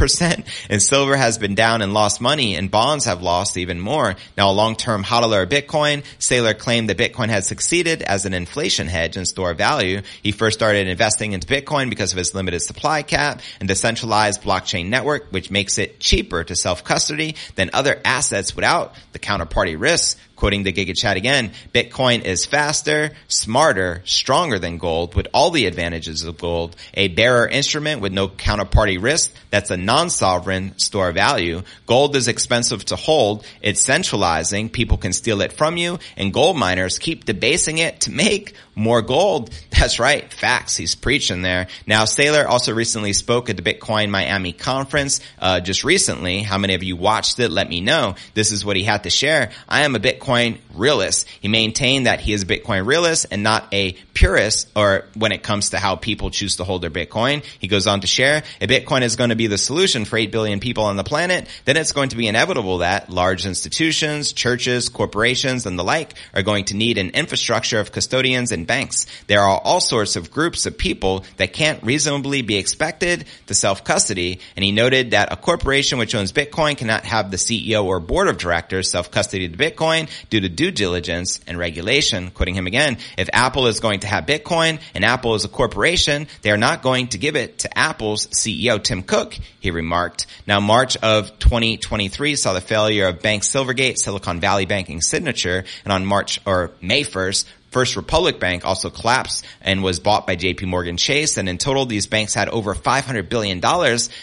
and 0.69 0.81
silver 0.81 1.15
has 1.15 1.37
been 1.37 1.55
down 1.55 1.81
and 1.81 1.93
lost 1.93 2.21
money 2.21 2.52
and 2.55 2.71
bonds 2.71 3.05
have 3.05 3.21
lost 3.21 3.57
even 3.57 3.79
more. 3.79 4.15
Now 4.37 4.49
a 4.49 4.53
long-term 4.53 5.03
hodler 5.03 5.43
of 5.43 5.49
Bitcoin, 5.49 6.03
Saylor 6.19 6.57
claimed 6.57 6.89
that 6.89 6.97
Bitcoin 6.97 7.29
had 7.29 7.43
succeeded 7.43 8.01
as 8.01 8.25
an 8.25 8.33
inflation 8.33 8.87
hedge 8.87 9.17
and 9.17 9.27
store 9.27 9.51
of 9.51 9.57
value. 9.57 10.01
He 10.21 10.31
first 10.31 10.57
started 10.57 10.87
investing 10.87 11.33
into 11.33 11.47
Bitcoin 11.47 11.89
because 11.89 12.13
of 12.13 12.19
its 12.19 12.33
limited 12.33 12.61
supply 12.61 13.01
cap 13.03 13.41
and 13.59 13.69
the 13.69 13.75
centralized 13.75 14.41
blockchain 14.41 14.87
network, 14.87 15.31
which 15.31 15.51
makes 15.51 15.77
it 15.77 15.99
cheaper 15.99 16.43
to 16.43 16.55
self-custody 16.55 17.35
than 17.55 17.69
other 17.73 17.99
assets 18.05 18.55
without 18.55 18.95
the 19.11 19.19
counterparty 19.19 19.79
risks 19.79 20.17
Quoting 20.35 20.63
the 20.63 20.73
Giga 20.73 20.97
Chad 20.97 21.15
again, 21.15 21.51
Bitcoin 21.73 22.23
is 22.23 22.45
faster, 22.45 23.11
smarter, 23.27 24.01
stronger 24.03 24.59
than 24.59 24.77
gold 24.77 25.15
with 25.15 25.27
all 25.33 25.51
the 25.51 25.67
advantages 25.67 26.23
of 26.23 26.37
gold, 26.37 26.75
a 26.95 27.07
bearer 27.07 27.47
instrument 27.47 28.01
with 28.01 28.11
no 28.11 28.27
counterparty 28.27 29.01
risk 29.01 29.33
that's 29.51 29.69
a 29.69 29.77
non-sovereign 29.77 30.77
store 30.79 31.09
of 31.09 31.15
value. 31.15 31.61
Gold 31.85 32.15
is 32.15 32.27
expensive 32.27 32.83
to 32.85 32.95
hold. 32.95 33.45
It's 33.61 33.81
centralizing. 33.81 34.69
People 34.69 34.97
can 34.97 35.13
steal 35.13 35.41
it 35.41 35.53
from 35.53 35.77
you 35.77 35.99
and 36.17 36.33
gold 36.33 36.57
miners 36.57 36.97
keep 36.97 37.25
debasing 37.25 37.77
it 37.77 38.01
to 38.01 38.11
make 38.11 38.55
more 38.75 39.01
gold. 39.01 39.51
That's 39.69 39.99
right. 39.99 40.31
Facts. 40.33 40.75
He's 40.75 40.95
preaching 40.95 41.41
there. 41.41 41.67
Now, 41.85 42.03
Saylor 42.03 42.47
also 42.47 42.73
recently 42.73 43.13
spoke 43.13 43.49
at 43.49 43.57
the 43.57 43.61
Bitcoin 43.61 44.09
Miami 44.09 44.53
conference, 44.53 45.19
uh, 45.39 45.59
just 45.59 45.83
recently. 45.83 46.41
How 46.41 46.57
many 46.57 46.73
of 46.73 46.83
you 46.83 46.95
watched 46.95 47.39
it? 47.39 47.51
Let 47.51 47.69
me 47.69 47.81
know. 47.81 48.15
This 48.33 48.51
is 48.51 48.65
what 48.65 48.75
he 48.75 48.83
had 48.83 49.03
to 49.03 49.09
share. 49.09 49.51
I 49.69 49.81
am 49.81 49.95
a 49.95 49.99
Bitcoin 49.99 50.22
Bitcoin 50.23 50.59
realist. 50.73 51.27
He 51.41 51.47
maintained 51.47 52.07
that 52.07 52.19
he 52.19 52.33
is 52.33 52.43
a 52.43 52.45
Bitcoin 52.45 52.85
realist 52.85 53.27
and 53.31 53.43
not 53.43 53.67
a 53.73 53.93
purist 54.13 54.69
or 54.75 55.05
when 55.15 55.31
it 55.31 55.43
comes 55.43 55.71
to 55.71 55.79
how 55.79 55.95
people 55.95 56.29
choose 56.29 56.57
to 56.57 56.63
hold 56.63 56.81
their 56.81 56.89
Bitcoin. 56.89 57.43
He 57.59 57.67
goes 57.67 57.87
on 57.87 58.01
to 58.01 58.07
share, 58.07 58.43
if 58.59 58.69
Bitcoin 58.69 59.01
is 59.01 59.15
going 59.15 59.29
to 59.29 59.35
be 59.35 59.47
the 59.47 59.57
solution 59.57 60.05
for 60.05 60.17
8 60.17 60.31
billion 60.31 60.59
people 60.59 60.85
on 60.85 60.97
the 60.97 61.03
planet, 61.03 61.47
then 61.65 61.77
it's 61.77 61.91
going 61.91 62.09
to 62.09 62.15
be 62.15 62.27
inevitable 62.27 62.79
that 62.79 63.09
large 63.09 63.45
institutions, 63.45 64.33
churches, 64.33 64.89
corporations, 64.89 65.65
and 65.65 65.77
the 65.77 65.83
like 65.83 66.13
are 66.33 66.43
going 66.43 66.65
to 66.65 66.75
need 66.75 66.97
an 66.97 67.09
infrastructure 67.11 67.79
of 67.79 67.91
custodians 67.91 68.51
and 68.51 68.67
banks. 68.67 69.05
There 69.27 69.41
are 69.41 69.59
all 69.63 69.81
sorts 69.81 70.15
of 70.15 70.31
groups 70.31 70.65
of 70.65 70.77
people 70.77 71.25
that 71.37 71.53
can't 71.53 71.83
reasonably 71.83 72.41
be 72.41 72.57
expected 72.57 73.25
to 73.47 73.53
self-custody. 73.53 74.39
And 74.55 74.63
he 74.63 74.71
noted 74.71 75.11
that 75.11 75.31
a 75.31 75.35
corporation 75.35 75.97
which 75.97 76.15
owns 76.15 76.31
Bitcoin 76.31 76.77
cannot 76.77 77.05
have 77.05 77.31
the 77.31 77.37
CEO 77.37 77.83
or 77.85 77.99
board 77.99 78.27
of 78.27 78.37
directors 78.37 78.89
self-custody 78.89 79.47
the 79.47 79.57
Bitcoin 79.57 80.09
due 80.29 80.41
to 80.41 80.49
due 80.49 80.71
diligence 80.71 81.39
and 81.47 81.57
regulation. 81.57 82.31
Quoting 82.31 82.55
him 82.55 82.67
again, 82.67 82.97
if 83.17 83.29
Apple 83.33 83.67
is 83.67 83.79
going 83.79 84.01
to 84.01 84.07
have 84.07 84.25
Bitcoin 84.25 84.79
and 84.93 85.05
Apple 85.05 85.35
is 85.35 85.45
a 85.45 85.49
corporation, 85.49 86.27
they 86.41 86.51
are 86.51 86.57
not 86.57 86.81
going 86.81 87.07
to 87.09 87.17
give 87.17 87.35
it 87.35 87.59
to 87.59 87.77
Apple's 87.77 88.27
CEO 88.27 88.81
Tim 88.81 89.03
Cook, 89.03 89.37
he 89.59 89.71
remarked. 89.71 90.27
Now 90.47 90.59
March 90.59 90.97
of 90.97 91.39
2023 91.39 92.35
saw 92.35 92.53
the 92.53 92.61
failure 92.61 93.07
of 93.07 93.21
Bank 93.21 93.43
Silvergate, 93.43 93.97
Silicon 93.97 94.39
Valley 94.39 94.65
Banking 94.65 95.01
Signature, 95.01 95.65
and 95.83 95.93
on 95.93 96.05
March 96.05 96.39
or 96.45 96.71
May 96.81 97.03
1st, 97.03 97.45
First 97.73 97.95
Republic 97.95 98.39
Bank 98.39 98.65
also 98.65 98.91
collapsed 98.91 99.43
and 99.59 99.81
was 99.83 99.99
bought 99.99 100.27
by 100.27 100.35
JP 100.35 100.67
Morgan 100.67 100.95
Chase. 100.95 101.37
And 101.37 101.49
in 101.49 101.57
total, 101.57 101.87
these 101.87 102.05
banks 102.05 102.35
had 102.35 102.47
over 102.47 102.75
$500 102.75 103.29
billion 103.29 103.57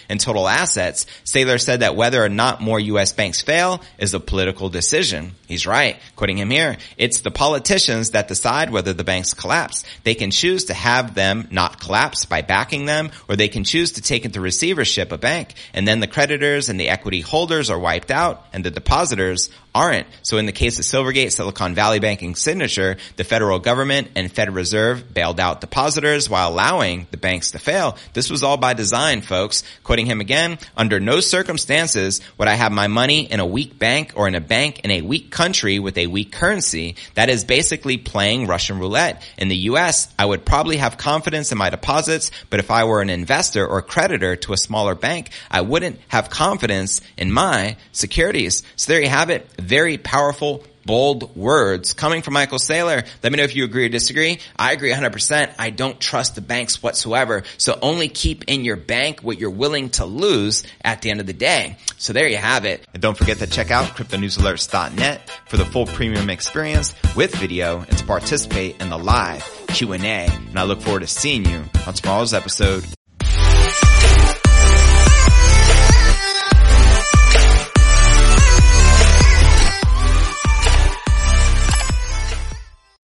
in 0.08 0.18
total 0.18 0.48
assets. 0.48 1.04
Saylor 1.24 1.60
said 1.60 1.80
that 1.80 1.96
whether 1.96 2.24
or 2.24 2.28
not 2.28 2.60
more 2.60 2.78
U.S. 2.78 3.12
banks 3.12 3.40
fail 3.42 3.82
is 3.98 4.14
a 4.14 4.20
political 4.20 4.68
decision. 4.68 5.32
He's 5.48 5.66
right. 5.66 5.98
Quoting 6.14 6.38
him 6.38 6.50
here, 6.50 6.76
it's 6.96 7.22
the 7.22 7.32
politicians 7.32 8.10
that 8.10 8.28
decide 8.28 8.70
whether 8.70 8.92
the 8.92 9.02
banks 9.02 9.34
collapse. 9.34 9.84
They 10.04 10.14
can 10.14 10.30
choose 10.30 10.66
to 10.66 10.74
have 10.74 11.14
them 11.14 11.48
not 11.50 11.80
collapse 11.80 12.26
by 12.26 12.42
backing 12.42 12.86
them, 12.86 13.10
or 13.28 13.34
they 13.34 13.48
can 13.48 13.64
choose 13.64 13.92
to 13.92 14.02
take 14.02 14.24
into 14.24 14.40
receivership 14.40 15.10
a 15.10 15.18
bank. 15.18 15.54
And 15.74 15.88
then 15.88 15.98
the 15.98 16.06
creditors 16.06 16.68
and 16.68 16.78
the 16.78 16.88
equity 16.88 17.20
holders 17.20 17.68
are 17.68 17.78
wiped 17.80 18.12
out 18.12 18.46
and 18.52 18.64
the 18.64 18.70
depositors 18.70 19.50
aren't. 19.74 20.06
So 20.22 20.38
in 20.38 20.46
the 20.46 20.52
case 20.52 20.78
of 20.78 20.85
Silvergate, 20.85 21.33
Silicon 21.33 21.74
Valley 21.74 22.00
Bank 22.00 22.22
and 22.22 22.37
Signature, 22.37 22.96
the 23.16 23.24
federal 23.24 23.59
government 23.59 24.09
and 24.16 24.30
Federal 24.30 24.56
Reserve 24.56 25.12
bailed 25.14 25.38
out 25.38 25.61
depositors 25.61 26.28
while 26.28 26.50
allowing 26.50 27.06
the 27.11 27.16
banks 27.16 27.52
to 27.52 27.59
fail. 27.59 27.96
This 28.12 28.30
was 28.30 28.42
all 28.42 28.56
by 28.56 28.74
design, 28.74 29.20
folks. 29.20 29.62
Quoting 29.85 30.06
him 30.06 30.20
again, 30.20 30.59
under 30.76 30.98
no 30.98 31.20
circumstances 31.20 32.20
would 32.38 32.48
I 32.48 32.54
have 32.54 32.72
my 32.72 32.88
money 32.88 33.30
in 33.30 33.40
a 33.40 33.46
weak 33.46 33.78
bank 33.78 34.12
or 34.16 34.26
in 34.26 34.35
a 34.35 34.40
bank 34.40 34.80
in 34.80 34.90
a 34.90 35.02
weak 35.02 35.30
country 35.30 35.78
with 35.78 35.96
a 35.98 36.09
weak 36.09 36.33
currency. 36.33 36.96
That 37.14 37.28
is 37.28 37.44
basically 37.44 37.96
playing 37.96 38.46
Russian 38.46 38.78
roulette. 38.78 39.22
In 39.38 39.48
the 39.48 39.56
US, 39.56 40.12
I 40.18 40.26
would 40.26 40.44
probably 40.44 40.78
have 40.78 40.96
confidence 40.96 41.52
in 41.52 41.59
my 41.59 41.70
deposits, 41.70 42.30
but 42.50 42.61
if 42.61 42.70
I 42.70 42.85
were 42.85 43.02
an 43.02 43.11
investor 43.11 43.66
or 43.66 43.83
creditor 43.83 44.37
to 44.37 44.52
a 44.52 44.56
smaller 44.56 44.94
bank, 44.94 45.30
I 45.50 45.61
wouldn't 45.61 46.00
have 46.09 46.30
confidence 46.30 47.00
in 47.16 47.30
my 47.30 47.76
securities. 47.92 48.62
So 48.76 48.92
there 48.92 49.00
you 49.00 49.09
have 49.09 49.30
it 49.30 49.48
very 49.61 49.99
powerful, 49.99 50.64
bold 50.85 51.37
words 51.37 51.92
coming 51.92 52.23
from 52.23 52.35
Michael 52.35 52.59
Saylor. 52.59 53.07
Let 53.23 53.33
me 53.33 53.37
know 53.37 53.44
if 53.44 53.55
you 53.55 53.64
agree 53.64 53.87
or 53.87 53.88
disagree. 53.88 54.40
I 54.59 54.73
agree 54.73 54.92
100%. 54.92 55.55
I 55.59 55.70
don't 55.70 56.01
trust 56.01 56.35
the 56.35 56.40
banks 56.40 56.83
whatsoever. 56.83 57.44
So 57.59 57.79
only 57.83 58.09
keep 58.09 58.44
in 58.49 58.64
your 58.64 58.77
bank 58.77 59.20
what 59.20 59.38
you're 59.38 59.51
willing 59.51 59.90
to 59.90 60.05
lose 60.05 60.64
at 60.85 61.03
the 61.03 61.11
end 61.11 61.20
of 61.20 61.27
the 61.27 61.33
day. 61.33 61.77
So 61.99 62.12
there 62.12 62.29
you 62.29 62.38
have 62.38 62.64
it. 62.64 62.87
And 62.92 63.03
don't 63.03 63.16
forget 63.16 63.38
to 63.38 63.46
check 63.46 63.70
out 63.70 63.88
cryptonewsalerts.net 63.90 65.31
for 65.46 65.57
the 65.57 65.64
full 65.64 65.87
premium 65.87 66.31
experience 66.31 66.94
with 67.14 67.35
video 67.35 67.81
and 67.81 67.99
to 67.99 68.05
participate 68.05 68.81
in 68.81 68.90
the 68.90 68.99
live 68.99 69.49
Q&A. 69.68 69.99
And 70.01 70.59
I 70.59 70.64
look 70.64 70.81
forward 70.81 71.01
to 71.01 71.07
seeing 71.07 71.44
you 71.44 71.64
on 71.87 71.94
tomorrow's 71.94 72.35
episode. 72.35 72.85